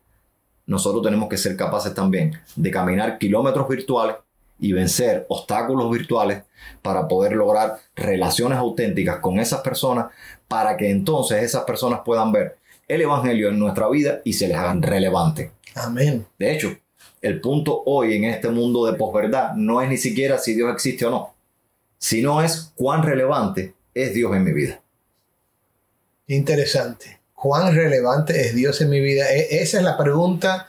nosotros 0.66 1.04
tenemos 1.04 1.28
que 1.28 1.38
ser 1.38 1.58
capaces 1.58 1.94
también 1.94 2.40
de 2.56 2.72
caminar 2.72 3.18
kilómetros 3.18 3.68
virtuales 3.68 4.18
y 4.64 4.72
vencer 4.72 5.26
obstáculos 5.28 5.92
virtuales 5.92 6.44
para 6.82 7.06
poder 7.06 7.34
lograr 7.34 7.80
relaciones 7.98 8.58
auténticas 8.58 9.20
con 9.20 9.38
esas 9.38 9.60
personas 9.60 10.06
para 10.48 10.78
que 10.78 10.90
entonces 10.90 11.44
esas 11.44 11.66
personas 11.66 12.00
puedan 12.06 12.32
ver 12.32 12.58
el 12.88 13.02
Evangelio 13.02 13.50
en 13.50 13.60
nuestra 13.60 13.90
vida 13.90 14.22
y 14.24 14.32
se 14.32 14.48
les 14.48 14.56
hagan 14.56 14.82
relevante. 14.82 15.52
amén. 15.76 16.26
De 16.40 16.54
hecho, 16.54 16.78
el 17.22 17.42
punto 17.42 17.84
hoy 17.86 18.16
en 18.16 18.24
este 18.24 18.48
mundo 18.48 18.86
de 18.86 18.94
posverdad 18.94 19.54
no 19.56 19.82
es 19.82 19.90
ni 19.90 19.98
siquiera 19.98 20.38
si 20.38 20.54
Dios 20.54 20.72
existe 20.72 21.06
o 21.06 21.10
no, 21.10 21.36
sino 21.98 22.42
es 22.42 22.72
cuán 22.76 23.04
relevante 23.04 23.74
es 23.94 24.14
Dios 24.14 24.34
en 24.34 24.46
mi 24.46 24.54
vida. 24.54 24.82
Interesante. 26.28 27.20
¿Cuán 27.34 27.76
relevante 27.76 28.40
es 28.40 28.56
Dios 28.56 28.80
en 28.80 28.90
mi 28.90 29.02
vida? 29.02 29.30
E- 29.30 29.62
esa 29.62 29.80
es 29.80 29.84
la 29.84 29.98
pregunta 29.98 30.68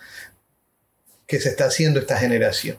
que 1.28 1.38
se 1.38 1.50
está 1.50 1.66
haciendo 1.66 2.00
esta 2.00 2.16
generación. 2.16 2.76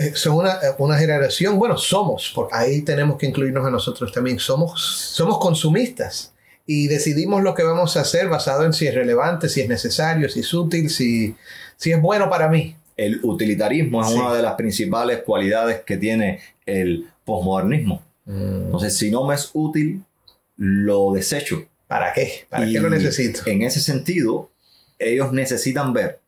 Eh, 0.00 0.12
Son 0.14 0.38
una, 0.38 0.58
una 0.78 0.96
generación, 0.96 1.58
bueno, 1.58 1.76
somos, 1.76 2.32
porque 2.34 2.54
ahí 2.56 2.80
tenemos 2.80 3.18
que 3.18 3.26
incluirnos 3.26 3.66
a 3.66 3.70
nosotros 3.70 4.10
también. 4.10 4.38
Somos, 4.38 4.80
somos 5.14 5.38
consumistas 5.38 6.32
y 6.64 6.88
decidimos 6.88 7.42
lo 7.42 7.54
que 7.54 7.64
vamos 7.64 7.98
a 7.98 8.00
hacer 8.00 8.28
basado 8.28 8.64
en 8.64 8.72
si 8.72 8.86
es 8.86 8.94
relevante, 8.94 9.50
si 9.50 9.60
es 9.60 9.68
necesario, 9.68 10.30
si 10.30 10.40
es 10.40 10.54
útil, 10.54 10.88
si, 10.88 11.36
si 11.76 11.92
es 11.92 12.00
bueno 12.00 12.30
para 12.30 12.48
mí. 12.48 12.76
El 12.96 13.20
utilitarismo 13.22 14.02
es 14.02 14.10
una 14.12 14.32
de 14.32 14.42
las 14.42 14.54
principales 14.54 15.22
cualidades 15.22 15.82
que 15.82 15.98
tiene 15.98 16.40
el 16.64 17.06
posmodernismo. 17.24 18.02
Entonces, 18.26 18.96
si 18.96 19.10
no 19.10 19.26
me 19.26 19.34
es 19.34 19.50
útil, 19.52 20.02
lo 20.56 21.12
desecho. 21.12 21.66
¿Para 21.88 22.12
qué? 22.14 22.46
¿Para 22.48 22.66
Y 22.66 22.72
qué 22.72 22.80
lo 22.80 22.88
necesito? 22.88 23.42
En 23.46 23.62
ese 23.62 23.80
sentido, 23.80 24.50
ellos 24.98 25.32
necesitan 25.32 25.92
ver 25.92 26.19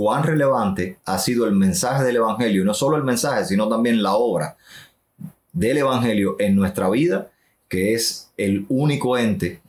cuán 0.00 0.22
relevante 0.22 0.96
ha 1.04 1.18
sido 1.18 1.44
el 1.46 1.52
mensaje 1.52 2.04
del 2.04 2.16
Evangelio, 2.16 2.62
y 2.62 2.64
no 2.64 2.72
solo 2.72 2.96
el 2.96 3.04
mensaje, 3.04 3.44
sino 3.44 3.68
también 3.68 4.02
la 4.02 4.14
obra 4.14 4.56
del 5.52 5.76
Evangelio 5.76 6.36
en 6.38 6.56
nuestra 6.56 6.88
vida, 6.88 7.28
que 7.68 7.92
es 7.92 8.30
el 8.38 8.64
único 8.70 9.18
ente 9.18 9.60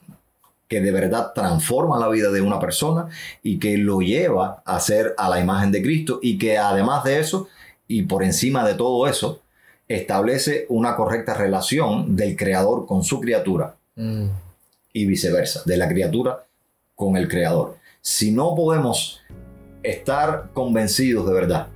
que 0.70 0.80
de 0.80 0.90
verdad 0.94 1.34
transforma 1.36 2.00
la 2.00 2.08
vida 2.08 2.32
de 2.32 2.40
una 2.40 2.62
persona 2.62 3.08
y 3.44 3.60
que 3.60 3.78
lo 3.78 4.00
lleva 4.00 4.64
a 4.66 4.80
ser 4.80 5.16
a 5.18 5.28
la 5.28 5.42
imagen 5.42 5.70
de 5.70 5.82
Cristo 5.82 6.20
y 6.22 6.38
que 6.38 6.58
además 6.58 7.04
de 7.04 7.20
eso 7.20 7.50
y 7.90 8.04
por 8.04 8.24
encima 8.24 8.66
de 8.66 8.76
todo 8.76 9.10
eso 9.10 9.42
establece 9.90 10.66
una 10.70 10.96
correcta 10.96 11.34
relación 11.34 12.16
del 12.16 12.38
creador 12.38 12.86
con 12.86 13.04
su 13.04 13.20
criatura 13.20 13.76
Mm. 13.98 14.28
y 14.94 15.06
viceversa, 15.06 15.64
de 15.66 15.76
la 15.76 15.90
criatura 15.90 16.46
con 16.96 17.18
el 17.18 17.28
creador. 17.28 17.76
Si 18.00 18.32
no 18.32 18.56
podemos 18.56 19.20
estar 19.84 20.50
convencidos 20.54 21.26
de 21.28 21.34
verdad 21.34 21.68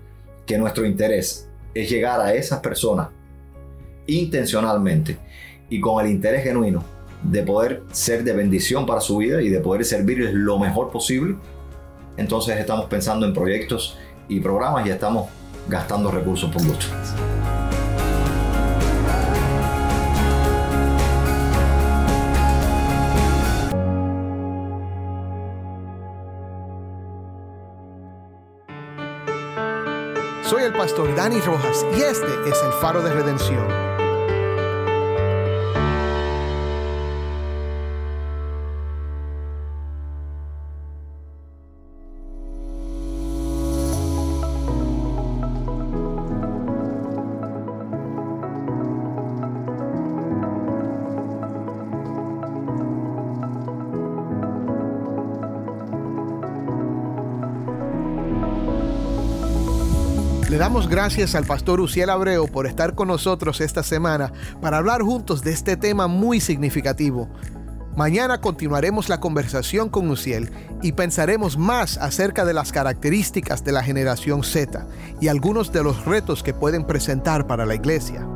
que 0.45 0.57
nuestro 0.57 0.85
interés 0.85 1.49
es 1.73 1.89
llegar 1.89 2.21
a 2.21 2.33
esas 2.33 2.59
personas 2.59 3.09
intencionalmente 4.07 5.17
y 5.69 5.79
con 5.79 6.03
el 6.05 6.11
interés 6.11 6.43
genuino 6.43 6.83
de 7.23 7.41
poder 7.41 7.83
ser 7.91 8.23
de 8.23 8.33
bendición 8.33 8.85
para 8.85 9.01
su 9.01 9.17
vida 9.17 9.41
y 9.41 9.49
de 9.49 9.59
poder 9.59 9.83
servirles 9.83 10.33
lo 10.33 10.59
mejor 10.59 10.91
posible, 10.91 11.35
entonces 12.17 12.57
estamos 12.57 12.85
pensando 12.85 13.25
en 13.25 13.33
proyectos 13.33 13.97
y 14.27 14.39
programas 14.39 14.85
y 14.85 14.91
estamos 14.91 15.27
gastando 15.67 16.11
recursos 16.11 16.51
por 16.51 16.63
gusto. 16.63 16.85
Soy 30.49 30.61
el 30.61 30.73
pastor 30.73 31.15
Dani 31.15 31.41
Rojas 31.41 31.83
y 31.97 32.01
este 32.01 32.27
es 32.47 32.61
el 32.61 32.71
faro 32.73 33.01
de 33.01 33.11
redención. 33.11 33.84
Damos 60.65 60.89
gracias 60.89 61.35
al 61.35 61.45
pastor 61.45 61.79
Uciel 61.79 62.09
Abreu 62.09 62.47
por 62.47 62.65
estar 62.65 62.95
con 62.95 63.09
nosotros 63.09 63.61
esta 63.61 63.83
semana 63.83 64.33
para 64.61 64.77
hablar 64.77 65.03
juntos 65.03 65.43
de 65.43 65.51
este 65.51 65.77
tema 65.77 66.07
muy 66.07 66.39
significativo. 66.39 67.29
Mañana 67.95 68.41
continuaremos 68.41 69.07
la 69.07 69.19
conversación 69.19 69.89
con 69.89 70.09
Uciel 70.09 70.49
y 70.81 70.93
pensaremos 70.93 71.55
más 71.55 71.99
acerca 71.99 72.45
de 72.45 72.55
las 72.55 72.71
características 72.71 73.63
de 73.63 73.73
la 73.73 73.83
generación 73.83 74.43
Z 74.43 74.87
y 75.21 75.27
algunos 75.27 75.71
de 75.71 75.83
los 75.83 76.03
retos 76.03 76.41
que 76.41 76.55
pueden 76.55 76.83
presentar 76.87 77.45
para 77.45 77.67
la 77.67 77.75
iglesia. 77.75 78.27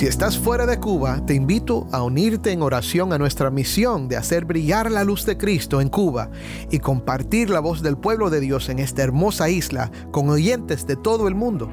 Si 0.00 0.06
estás 0.06 0.38
fuera 0.38 0.64
de 0.64 0.80
Cuba, 0.80 1.20
te 1.26 1.34
invito 1.34 1.86
a 1.92 2.02
unirte 2.02 2.52
en 2.52 2.62
oración 2.62 3.12
a 3.12 3.18
nuestra 3.18 3.50
misión 3.50 4.08
de 4.08 4.16
hacer 4.16 4.46
brillar 4.46 4.90
la 4.90 5.04
luz 5.04 5.26
de 5.26 5.36
Cristo 5.36 5.82
en 5.82 5.90
Cuba 5.90 6.30
y 6.70 6.78
compartir 6.78 7.50
la 7.50 7.60
voz 7.60 7.82
del 7.82 7.98
pueblo 7.98 8.30
de 8.30 8.40
Dios 8.40 8.70
en 8.70 8.78
esta 8.78 9.02
hermosa 9.02 9.50
isla 9.50 9.90
con 10.10 10.30
oyentes 10.30 10.86
de 10.86 10.96
todo 10.96 11.28
el 11.28 11.34
mundo. 11.34 11.70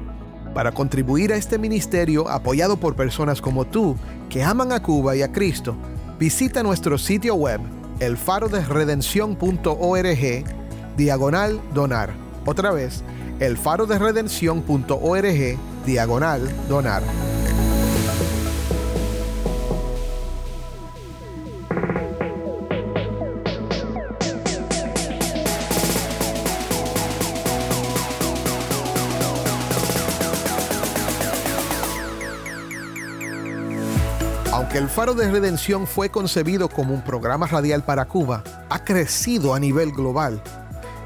Para 0.52 0.72
contribuir 0.72 1.32
a 1.32 1.36
este 1.36 1.58
ministerio 1.58 2.28
apoyado 2.28 2.76
por 2.76 2.96
personas 2.96 3.40
como 3.40 3.64
tú 3.64 3.96
que 4.28 4.44
aman 4.44 4.72
a 4.72 4.82
Cuba 4.82 5.16
y 5.16 5.22
a 5.22 5.32
Cristo, 5.32 5.74
visita 6.18 6.62
nuestro 6.62 6.98
sitio 6.98 7.34
web 7.34 7.62
elfaroderedención.org 7.98 10.44
diagonal 10.98 11.62
donar. 11.72 12.12
Otra 12.44 12.72
vez, 12.72 13.02
elfaroderedención.org 13.40 15.58
diagonal 15.86 16.68
donar. 16.68 17.02
Faro 34.98 35.14
de 35.14 35.30
Redención 35.30 35.86
fue 35.86 36.08
concebido 36.08 36.68
como 36.68 36.92
un 36.92 37.02
programa 37.02 37.46
radial 37.46 37.84
para 37.84 38.06
Cuba, 38.06 38.42
ha 38.68 38.82
crecido 38.82 39.54
a 39.54 39.60
nivel 39.60 39.92
global. 39.92 40.42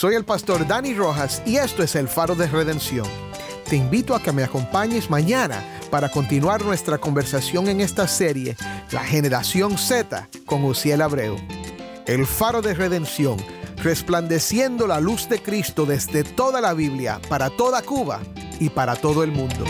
Soy 0.00 0.14
el 0.14 0.24
pastor 0.24 0.66
Dani 0.66 0.94
Rojas 0.94 1.42
y 1.44 1.56
esto 1.56 1.82
es 1.82 1.94
el 1.94 2.08
Faro 2.08 2.34
de 2.34 2.46
Redención. 2.46 3.06
Te 3.68 3.76
invito 3.76 4.14
a 4.14 4.22
que 4.22 4.32
me 4.32 4.42
acompañes 4.42 5.10
mañana 5.10 5.62
para 5.90 6.08
continuar 6.08 6.64
nuestra 6.64 6.96
conversación 6.96 7.68
en 7.68 7.82
esta 7.82 8.08
serie, 8.08 8.56
La 8.92 9.04
Generación 9.04 9.76
Z, 9.76 10.26
con 10.46 10.64
Uciel 10.64 11.02
Abreu. 11.02 11.36
El 12.06 12.26
Faro 12.26 12.62
de 12.62 12.72
Redención, 12.72 13.36
resplandeciendo 13.82 14.86
la 14.86 15.00
luz 15.00 15.28
de 15.28 15.42
Cristo 15.42 15.84
desde 15.84 16.24
toda 16.24 16.62
la 16.62 16.72
Biblia, 16.72 17.20
para 17.28 17.50
toda 17.50 17.82
Cuba 17.82 18.20
y 18.58 18.70
para 18.70 18.96
todo 18.96 19.22
el 19.22 19.32
mundo. 19.32 19.66